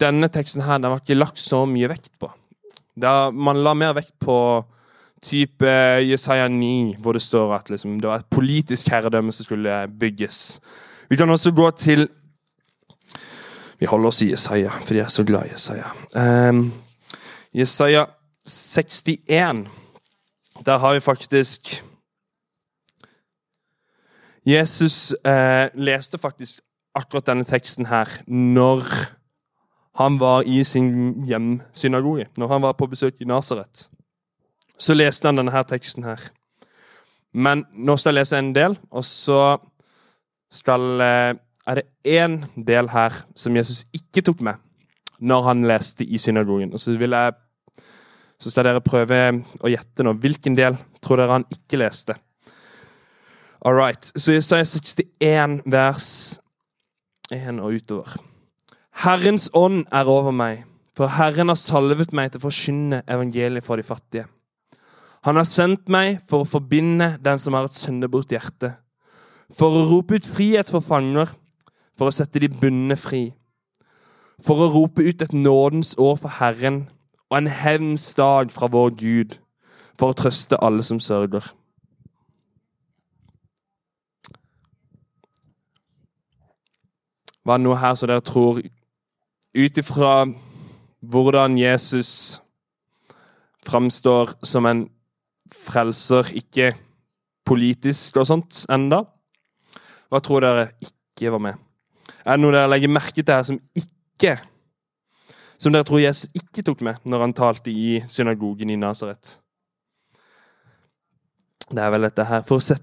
denne 0.00 0.28
teksten 0.32 0.64
her, 0.64 0.78
den 0.78 0.92
var 0.92 1.00
ikke 1.00 1.16
lagt 1.16 1.40
så 1.40 1.64
mye 1.68 1.88
vekt 1.90 2.12
på. 2.20 2.30
Man 3.32 3.62
la 3.64 3.74
mer 3.76 3.96
vekt 3.96 4.14
på 4.20 4.36
type 5.26 5.70
Jesaja 6.06 6.48
9, 6.48 6.96
hvor 7.02 7.16
det 7.16 7.22
står 7.22 7.54
at 7.56 7.70
liksom, 7.70 7.98
det 8.00 8.08
var 8.08 8.22
et 8.22 8.30
politisk 8.30 8.88
herredømme 8.88 9.32
som 9.32 9.44
skulle 9.44 9.88
bygges. 10.00 10.60
Vi 11.10 11.16
kan 11.16 11.30
også 11.30 11.52
gå 11.52 11.70
til 11.70 12.08
Vi 13.78 13.86
holder 13.86 14.08
oss 14.08 14.22
i 14.22 14.30
Jesaja, 14.30 14.70
fordi 14.70 14.98
jeg 14.98 15.04
er 15.04 15.12
så 15.12 15.24
glad 15.24 15.44
i 15.44 15.52
Jesaja. 15.52 15.84
Um, 16.48 16.72
Jesaja 17.54 18.04
61. 18.46 19.66
Der 20.66 20.78
har 20.78 20.94
vi 20.94 21.00
faktisk 21.00 21.84
Jesus 24.46 25.12
eh, 25.26 25.68
leste 25.74 26.18
faktisk 26.18 26.60
akkurat 26.94 27.26
denne 27.26 27.44
teksten 27.44 27.86
her 27.90 28.08
når 28.26 28.86
han 29.98 30.20
var 30.20 30.46
i 30.46 30.64
sin 30.64 31.24
hjemsynagoge, 31.26 32.26
når 32.36 32.48
han 32.48 32.62
var 32.62 32.72
på 32.72 32.86
besøk 32.86 33.14
i 33.20 33.24
Nasaret. 33.24 33.88
Så 34.78 34.96
leste 34.96 35.28
han 35.28 35.38
denne 35.40 35.54
her 35.54 35.64
teksten 35.68 36.04
her. 36.04 36.20
Men 37.32 37.64
nå 37.72 37.96
skal 37.96 38.14
jeg 38.14 38.22
lese 38.22 38.38
en 38.40 38.52
del, 38.56 38.76
og 38.90 39.04
så 39.04 39.56
skal, 40.52 41.00
eh, 41.00 41.34
er 41.66 41.74
det 41.74 41.88
én 42.04 42.44
del 42.56 42.88
her 42.88 43.12
som 43.34 43.56
Jesus 43.56 43.84
ikke 43.92 44.22
tok 44.22 44.40
med 44.40 44.62
når 45.20 45.42
han 45.42 45.64
leste 45.64 46.04
i 46.04 46.18
synagogen. 46.18 46.72
Og 46.72 46.80
så 46.80 46.96
vil 46.96 47.10
jeg 47.10 47.34
så 48.38 48.52
skal 48.52 48.68
dere 48.68 48.84
prøve 48.84 49.18
å 49.64 49.70
gjette 49.72 50.04
nå. 50.04 50.12
Hvilken 50.20 50.56
del 50.56 50.76
tror 51.04 51.20
dere 51.22 51.38
han 51.38 51.46
ikke 51.52 51.80
leste? 51.80 52.18
All 53.64 53.74
right. 53.74 54.12
Så 54.16 54.36
Jesaja 54.36 54.66
61, 54.68 55.62
vers 55.64 56.08
1 57.32 57.60
og 57.64 57.78
utover. 57.80 58.16
Herrens 59.06 59.48
ånd 59.56 59.84
er 59.92 60.08
over 60.08 60.32
meg, 60.36 60.64
for 60.96 61.12
Herren 61.12 61.52
har 61.52 61.58
salvet 61.60 62.12
meg 62.16 62.32
til 62.32 62.40
å 62.40 62.46
forkynne 62.46 63.02
evangeliet 63.08 63.64
for 63.64 63.80
de 63.80 63.84
fattige. 63.84 64.28
Han 65.26 65.34
har 65.34 65.46
sendt 65.48 65.88
meg 65.90 66.20
for 66.30 66.44
å 66.44 66.46
forbinde 66.46 67.16
den 67.18 67.40
som 67.42 67.56
har 67.58 67.66
et 67.66 67.74
sønderbrutt 67.74 68.30
hjerte, 68.30 68.76
for 69.50 69.74
å 69.74 69.82
rope 69.90 70.20
ut 70.20 70.28
frihet 70.30 70.70
for 70.70 70.84
fanger, 70.86 71.32
for 71.98 72.06
å 72.06 72.14
sette 72.14 72.38
de 72.38 72.46
bundne 72.46 72.94
fri, 72.94 73.32
for 74.38 74.62
å 74.62 74.70
rope 74.70 75.02
ut 75.02 75.26
et 75.26 75.34
nådens 75.34 75.96
år 75.98 76.14
for 76.22 76.38
Herren 76.38 76.84
og 77.26 77.40
en 77.40 77.50
hevns 77.50 78.06
dag 78.14 78.54
fra 78.54 78.70
vår 78.70 78.94
Gud, 79.02 79.36
for 79.98 80.14
å 80.14 80.18
trøste 80.22 80.62
alle 80.62 80.86
som 80.86 81.02
sørger. 81.02 81.42
Var 87.42 87.58
det 87.58 87.66
noe 87.66 87.82
her 87.82 87.98
som 87.98 88.14
dere 88.14 88.22
tror 88.22 88.62
ut 89.56 89.78
ifra 89.82 90.26
hvordan 91.02 91.58
Jesus 91.58 92.12
framstår 93.66 94.38
som 94.46 94.66
en 94.70 94.86
frelser, 95.54 96.32
ikke 96.34 96.72
politisk 97.46 98.18
og 98.20 98.26
sånt 98.28 98.64
enda. 98.72 99.02
Hva 100.10 100.20
tror 100.22 100.44
dere 100.44 100.68
ikke 100.82 101.32
var 101.34 101.42
med? 101.42 101.62
Er 102.26 102.36
det 102.36 102.42
noe 102.42 102.54
dere 102.54 102.70
legger 102.70 102.92
merke 102.92 103.22
til 103.22 103.34
her 103.34 103.46
som 103.46 103.58
ikke 103.78 104.36
Som 105.56 105.72
dere 105.72 105.86
tror 105.88 106.02
Jesus 106.02 106.28
ikke 106.36 106.62
tok 106.66 106.82
med 106.84 107.00
når 107.08 107.22
han 107.22 107.32
talte 107.36 107.72
i 107.72 108.02
synagogen 108.12 108.70
i 108.70 108.76
Nasaret? 108.76 109.38
Det 111.70 111.82
er 111.82 111.90
vel 111.90 112.04
dette 112.06 112.26
her 112.28 112.42
For, 112.46 112.60
set, 112.60 112.82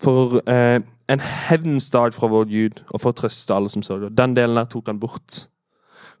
for 0.00 0.38
eh, 0.48 0.78
en 1.10 1.20
hevnsdag 1.20 2.14
fra 2.14 2.30
vår 2.30 2.46
Gud 2.46 2.84
og 2.90 3.00
for 3.00 3.10
å 3.10 3.18
trøste 3.18 3.54
alle 3.54 3.72
som 3.72 3.82
sørger. 3.82 4.12
Den 4.14 4.36
delen 4.36 4.56
der 4.56 4.68
tok 4.70 4.86
han 4.86 5.00
bort. 5.02 5.46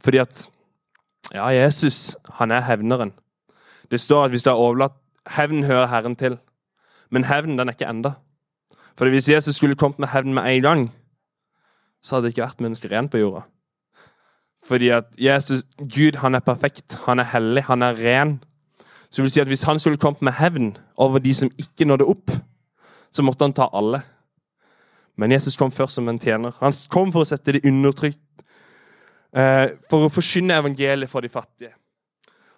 Fordi 0.02 0.18
at 0.18 0.48
Ja, 1.30 1.46
Jesus, 1.54 2.16
han 2.40 2.50
er 2.50 2.64
hevneren. 2.66 3.12
Det 3.90 4.00
står 4.00 4.24
at 4.24 4.30
hvis 4.30 4.42
det 4.42 4.50
er 4.50 4.58
overlatt 4.58 4.96
Hevn 5.36 5.64
hører 5.64 5.86
Herren 5.86 6.16
til. 6.16 6.38
Men 7.10 7.24
hevnen 7.24 7.58
den 7.58 7.68
er 7.68 7.76
ikke 7.76 7.88
enda. 7.90 8.12
For 8.98 9.08
hvis 9.08 9.28
Jesus 9.28 9.56
skulle 9.56 9.78
kommet 9.78 9.98
med 9.98 10.08
hevn 10.12 10.34
med 10.34 10.42
en 10.46 10.62
gang, 10.62 10.84
så 12.02 12.16
hadde 12.16 12.28
det 12.28 12.34
ikke 12.34 12.46
vært 12.46 12.60
mennesker 12.60 12.92
igjen 12.92 13.08
på 13.08 13.18
jorda. 13.18 13.42
Fordi 14.66 14.88
at 14.92 15.04
Jesus, 15.18 15.64
Gud 15.78 16.18
han 16.20 16.34
er 16.34 16.44
perfekt, 16.44 16.98
han 17.06 17.18
er 17.18 17.28
hellig, 17.32 17.64
han 17.64 17.82
er 17.82 17.98
ren. 17.98 18.38
Så 19.10 19.22
det 19.22 19.24
vil 19.24 19.30
si 19.30 19.40
at 19.40 19.48
Hvis 19.48 19.62
han 19.62 19.78
skulle 19.78 19.98
kommet 19.98 20.22
med 20.22 20.32
hevn 20.32 20.76
over 20.96 21.18
de 21.18 21.34
som 21.34 21.50
ikke 21.58 21.84
nådde 21.84 22.04
opp, 22.04 22.30
så 23.12 23.22
måtte 23.22 23.44
han 23.44 23.52
ta 23.52 23.68
alle. 23.72 24.02
Men 25.16 25.32
Jesus 25.32 25.56
kom 25.56 25.70
først 25.70 25.94
som 25.94 26.08
en 26.08 26.18
tjener. 26.18 26.52
Han 26.60 26.72
kom 26.90 27.12
for 27.12 27.20
å 27.20 27.28
sette 27.28 27.52
de 27.52 27.68
undertrykt 27.68 28.20
Eh, 29.30 29.76
for 29.86 30.06
å 30.06 30.10
forkynne 30.10 30.56
evangeliet 30.58 31.10
for 31.10 31.22
de 31.22 31.30
fattige. 31.30 31.70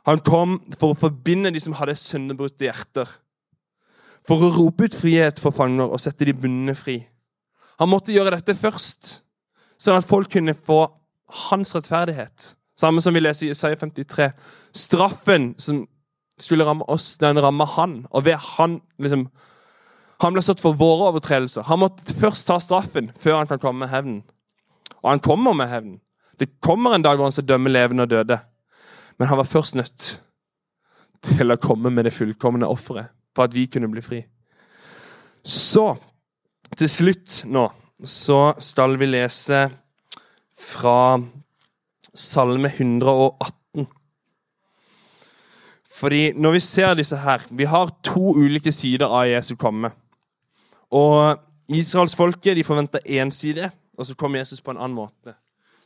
Han 0.08 0.22
kom 0.26 0.56
for 0.78 0.92
å 0.92 0.98
forbinde 0.98 1.52
de 1.54 1.60
som 1.62 1.76
hadde 1.78 1.94
syndebrutte 1.98 2.66
hjerter. 2.66 3.08
For 4.26 4.42
å 4.42 4.50
rope 4.54 4.86
ut 4.86 4.96
frihet 4.98 5.38
for 5.42 5.54
fanger 5.54 5.90
og 5.90 6.00
sette 6.02 6.26
de 6.26 6.34
bundne 6.34 6.74
fri. 6.78 7.00
Han 7.80 7.90
måtte 7.90 8.14
gjøre 8.14 8.34
dette 8.36 8.54
først, 8.58 9.22
sånn 9.80 9.98
at 9.98 10.06
folk 10.06 10.30
kunne 10.30 10.54
få 10.54 10.84
hans 11.48 11.74
rettferdighet. 11.74 12.52
Samme 12.78 13.02
som 13.02 13.14
vi 13.14 13.22
leser 13.22 13.48
i 13.48 13.54
Isaiah 13.54 13.78
53. 13.78 14.30
Straffen 14.74 15.52
som 15.58 15.84
skulle 16.40 16.66
ramme 16.66 16.86
oss, 16.90 17.16
den 17.22 17.40
rammer 17.42 17.68
han. 17.76 18.02
Og 18.10 18.24
ved 18.26 18.38
han 18.56 18.80
liksom, 18.98 19.28
Han 20.22 20.36
ble 20.36 20.42
stått 20.44 20.60
for 20.62 20.78
våre 20.78 21.08
overtredelser. 21.10 21.64
Han 21.66 21.80
måtte 21.82 22.14
først 22.14 22.46
ta 22.46 22.60
straffen 22.62 23.08
før 23.18 23.40
han 23.40 23.48
kan 23.50 23.58
komme 23.58 23.82
med 23.82 23.90
hevnen. 23.90 24.20
Og 25.02 25.08
han 25.10 25.20
kommer 25.20 25.52
med 25.52 25.66
hevnen. 25.66 25.96
Det 26.38 26.60
kommer 26.62 26.94
en 26.94 27.02
dag 27.02 27.16
hvor 27.18 27.26
han 27.26 27.34
skal 27.34 27.48
dømme 27.48 27.72
levende 27.72 28.06
og 28.06 28.10
døde. 28.10 28.38
Men 29.18 29.28
han 29.28 29.38
var 29.38 29.48
først 29.48 29.76
nødt 29.78 30.08
til 31.22 31.54
å 31.54 31.60
komme 31.62 31.90
med 31.90 32.06
det 32.08 32.14
fullkomne 32.14 32.68
offeret 32.68 33.12
for 33.34 33.46
at 33.46 33.54
vi 33.54 33.66
kunne 33.70 33.90
bli 33.90 34.02
fri. 34.04 34.22
Så 35.44 35.92
til 36.76 36.90
slutt 36.90 37.42
nå 37.50 37.66
så 38.02 38.52
skal 38.62 38.96
vi 38.98 39.06
lese 39.10 39.66
fra 40.58 41.20
Salme 42.14 42.68
118. 42.68 43.86
Fordi 45.92 46.32
når 46.36 46.56
vi 46.56 46.60
ser 46.60 46.94
disse 46.98 47.16
her 47.16 47.44
Vi 47.50 47.64
har 47.64 47.92
to 48.04 48.34
ulike 48.36 48.72
sider 48.72 49.06
av 49.06 49.28
Jesu 49.30 49.54
komme. 49.56 49.92
Og 50.90 51.38
Israelsfolket 51.72 52.66
forventa 52.66 52.98
én 53.06 53.30
side, 53.30 53.70
og 53.96 54.06
så 54.06 54.14
kom 54.14 54.34
Jesus 54.36 54.60
på 54.60 54.70
en 54.70 54.76
annen 54.76 54.96
måte. 54.96 55.34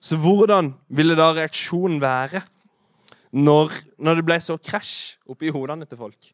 Så 0.01 0.17
hvordan 0.17 0.75
ville 0.89 1.15
da 1.15 1.31
reaksjonen 1.35 2.01
være 2.01 2.43
når, 3.33 3.73
når 3.99 4.19
det 4.19 4.27
ble 4.27 4.41
så 4.43 4.57
krasj 4.59 5.17
oppi 5.29 5.51
hodene 5.55 5.87
til 5.89 5.99
folk? 5.99 6.33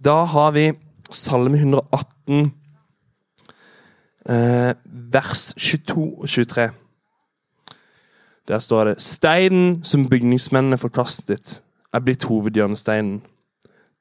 Da 0.00 0.22
har 0.24 0.54
vi 0.56 0.70
Salme 1.10 1.58
118, 1.58 2.52
eh, 4.30 4.74
vers 4.84 5.54
22 5.58 6.04
og 6.22 6.28
23. 6.28 6.70
Der 8.48 8.58
står 8.58 8.84
det 8.84 9.02
Steinen 9.02 9.84
som 9.84 10.08
bygningsmennene 10.08 10.78
forkastet, 10.78 11.62
er 11.92 12.00
blitt 12.00 12.24
hovedhjørnesteinen. 12.24 13.22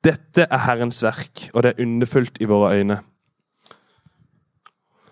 Dette 0.03 0.45
er 0.47 0.57
Herrens 0.57 1.03
verk, 1.03 1.49
og 1.53 1.63
det 1.63 1.73
er 1.73 1.83
underfullt 1.83 2.37
i 2.39 2.45
våre 2.45 2.77
øyne. 2.77 2.99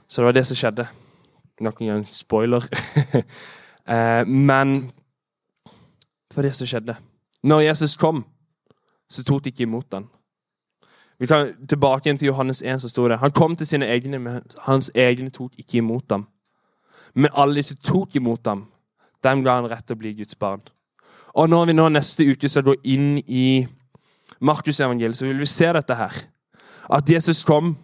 Så 0.07 0.21
det 0.21 0.25
var 0.25 0.31
det 0.31 0.45
som 0.47 0.55
skjedde. 0.55 0.87
Nok 1.59 1.81
en 1.81 1.87
gang 1.87 2.05
spoiler. 2.09 2.63
eh, 3.93 4.27
men 4.27 4.91
var 6.37 6.45
det 6.45 6.53
som 6.55 6.67
skjedde. 6.69 6.95
Når 7.43 7.65
Jesus 7.65 7.95
kom, 7.97 8.23
så 9.09 9.23
tok 9.23 9.43
de 9.43 9.51
ikke 9.51 9.65
imot 9.65 9.93
han. 9.93 10.07
Vi 11.19 11.25
kan 11.25 11.53
Tilbake 11.69 12.13
til 12.17 12.27
Johannes 12.27 12.61
1, 12.61 12.81
så 12.81 12.89
står 12.89 13.07
det 13.09 13.17
Han 13.19 13.31
kom 13.31 13.55
til 13.55 13.67
sine 13.67 13.85
egne, 13.85 14.19
men 14.19 14.41
hans 14.59 14.91
egne 14.95 15.29
tok 15.29 15.51
ikke 15.57 15.77
imot 15.77 16.11
ham. 16.11 16.27
Men 17.15 17.31
alle 17.33 17.63
som 17.63 17.77
tok 17.83 18.15
imot 18.15 18.47
ham, 18.47 18.67
dem 19.23 19.43
ga 19.43 19.55
han 19.55 19.69
rett 19.69 19.85
til 19.87 19.97
å 19.97 19.99
bli 19.99 20.13
Guds 20.13 20.35
barn. 20.35 20.61
Og 21.33 21.49
når 21.49 21.65
vi 21.65 21.73
nå 21.73 21.89
neste 21.89 22.25
uke 22.25 22.49
skal 22.49 22.63
gå 22.63 22.75
inn 22.83 23.17
i 23.17 23.67
Markusevangeliet, 24.39 25.17
så 25.17 25.25
vil 25.25 25.39
vi 25.41 25.49
se 25.49 25.71
dette 25.73 25.95
her. 25.95 26.13
At 26.89 27.09
Jesus 27.09 27.43
kom, 27.43 27.75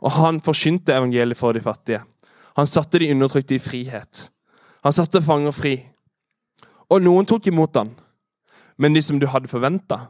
og 0.00 0.12
han 0.12 0.40
forkynte 0.40 0.92
evangeliet 0.92 1.38
for 1.38 1.52
de 1.52 1.60
fattige. 1.60 2.02
Han 2.56 2.66
satte 2.66 2.98
de 2.98 3.10
undertrykte 3.12 3.54
i 3.54 3.58
frihet. 3.58 4.30
Han 4.84 4.92
satte 4.92 5.22
fanger 5.22 5.52
fri. 5.52 5.74
Og 6.90 7.02
noen 7.02 7.28
tok 7.28 7.46
imot 7.50 7.76
han. 7.78 7.92
Men 8.80 8.96
de 8.96 9.02
som 9.04 9.18
du 9.20 9.26
hadde 9.30 9.50
forventa, 9.50 10.08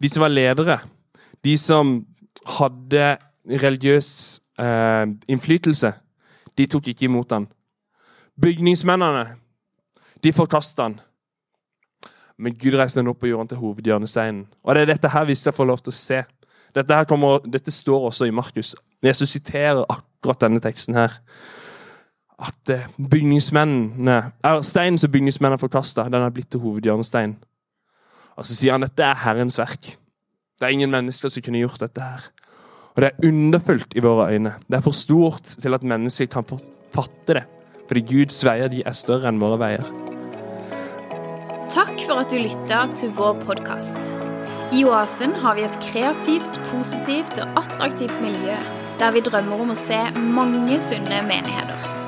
de 0.00 0.08
som 0.08 0.24
var 0.24 0.32
ledere, 0.32 0.78
de 1.44 1.56
som 1.58 2.00
hadde 2.58 3.16
religiøs 3.48 4.10
eh, 4.60 5.06
innflytelse, 5.28 5.92
de 6.58 6.66
tok 6.70 6.90
ikke 6.92 7.08
imot 7.08 7.32
han. 7.32 7.48
Bygningsmennene, 8.40 9.24
de 10.22 10.32
forkasta 10.36 10.88
han. 10.88 10.98
Men 12.40 12.56
Gud 12.56 12.76
reiste 12.78 13.02
han 13.02 13.10
opp 13.10 13.24
og 13.24 13.28
gjorde 13.28 13.44
han 13.44 13.50
til 13.50 13.60
hovedhjørnesteinen. 13.60 14.44
Og 14.64 14.74
det 14.74 14.84
er 14.84 14.92
dette 14.94 15.10
her 15.12 15.26
vi 15.28 15.36
skal 15.36 15.56
få 15.56 15.66
lov 15.68 15.82
til 15.84 15.92
å 15.92 15.96
se. 15.96 16.22
Dette, 16.76 17.04
kommer, 17.08 17.42
dette 17.44 17.72
står 17.74 18.06
også 18.08 18.28
i 18.28 18.34
Markus. 18.34 18.74
Jesus 19.04 19.34
siterer 19.34 19.82
akkurat 19.88 20.40
denne 20.46 20.60
teksten 20.62 20.96
her. 20.96 21.18
At 22.40 22.72
eh, 22.72 22.88
bygningsmennene, 22.96 24.18
er 24.44 24.62
steinen 24.64 24.98
som 24.98 25.12
bygningsmennene 25.12 25.60
forkasta, 25.60 26.06
den 26.08 26.24
er 26.24 26.32
blitt 26.34 26.50
til 26.52 26.62
hovedhjørnestein. 26.64 27.36
Og 28.40 28.46
så 28.48 28.56
sier 28.56 28.76
han 28.76 28.84
dette 28.84 29.04
er 29.04 29.18
Herrens 29.24 29.58
verk. 29.60 29.96
Det 30.56 30.68
er 30.68 30.72
ingen 30.76 30.92
mennesker 30.92 31.32
som 31.32 31.44
kunne 31.44 31.60
gjort 31.60 31.82
dette 31.82 32.04
her. 32.04 32.28
Og 32.94 33.02
det 33.02 33.10
er 33.10 33.28
underfullt 33.28 33.94
i 33.96 34.02
våre 34.04 34.30
øyne. 34.32 34.54
Det 34.68 34.78
er 34.78 34.84
for 34.84 34.96
stort 34.96 35.54
til 35.60 35.76
at 35.76 35.84
mennesker 35.84 36.30
kan 36.32 36.46
fatte 36.48 37.36
det. 37.36 37.44
Fordi 37.88 38.00
Guds 38.08 38.40
veier 38.46 38.72
de 38.72 38.82
er 38.86 38.96
større 38.96 39.28
enn 39.28 39.40
våre 39.42 39.60
veier. 39.60 39.92
Takk 41.70 42.02
for 42.02 42.18
at 42.22 42.32
du 42.32 42.40
lytta 42.40 42.86
til 42.98 43.12
vår 43.14 43.38
podkast. 43.44 44.14
I 44.74 44.84
Oasen 44.86 45.36
har 45.42 45.58
vi 45.58 45.66
et 45.66 45.78
kreativt, 45.82 46.60
positivt 46.70 47.38
og 47.42 47.62
attraktivt 47.62 48.16
miljø 48.22 48.58
der 49.00 49.14
vi 49.16 49.22
drømmer 49.24 49.62
om 49.64 49.72
å 49.72 49.78
se 49.78 50.02
mange 50.20 50.76
sunne 50.84 51.22
menigheter. 51.24 51.99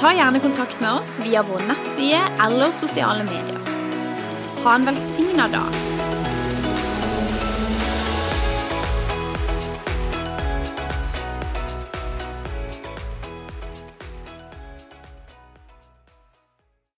Ta 0.00 0.12
gjerne 0.12 0.40
kontakt 0.40 0.80
med 0.80 0.92
oss 0.92 1.20
via 1.20 1.42
vår 1.42 1.60
nettside 1.68 2.20
eller 2.46 2.72
sosiale 2.72 3.24
medier. 3.24 3.58
Ha 4.64 4.74
en 4.74 4.84
velsigna 4.84 5.48
dag. 5.48 5.89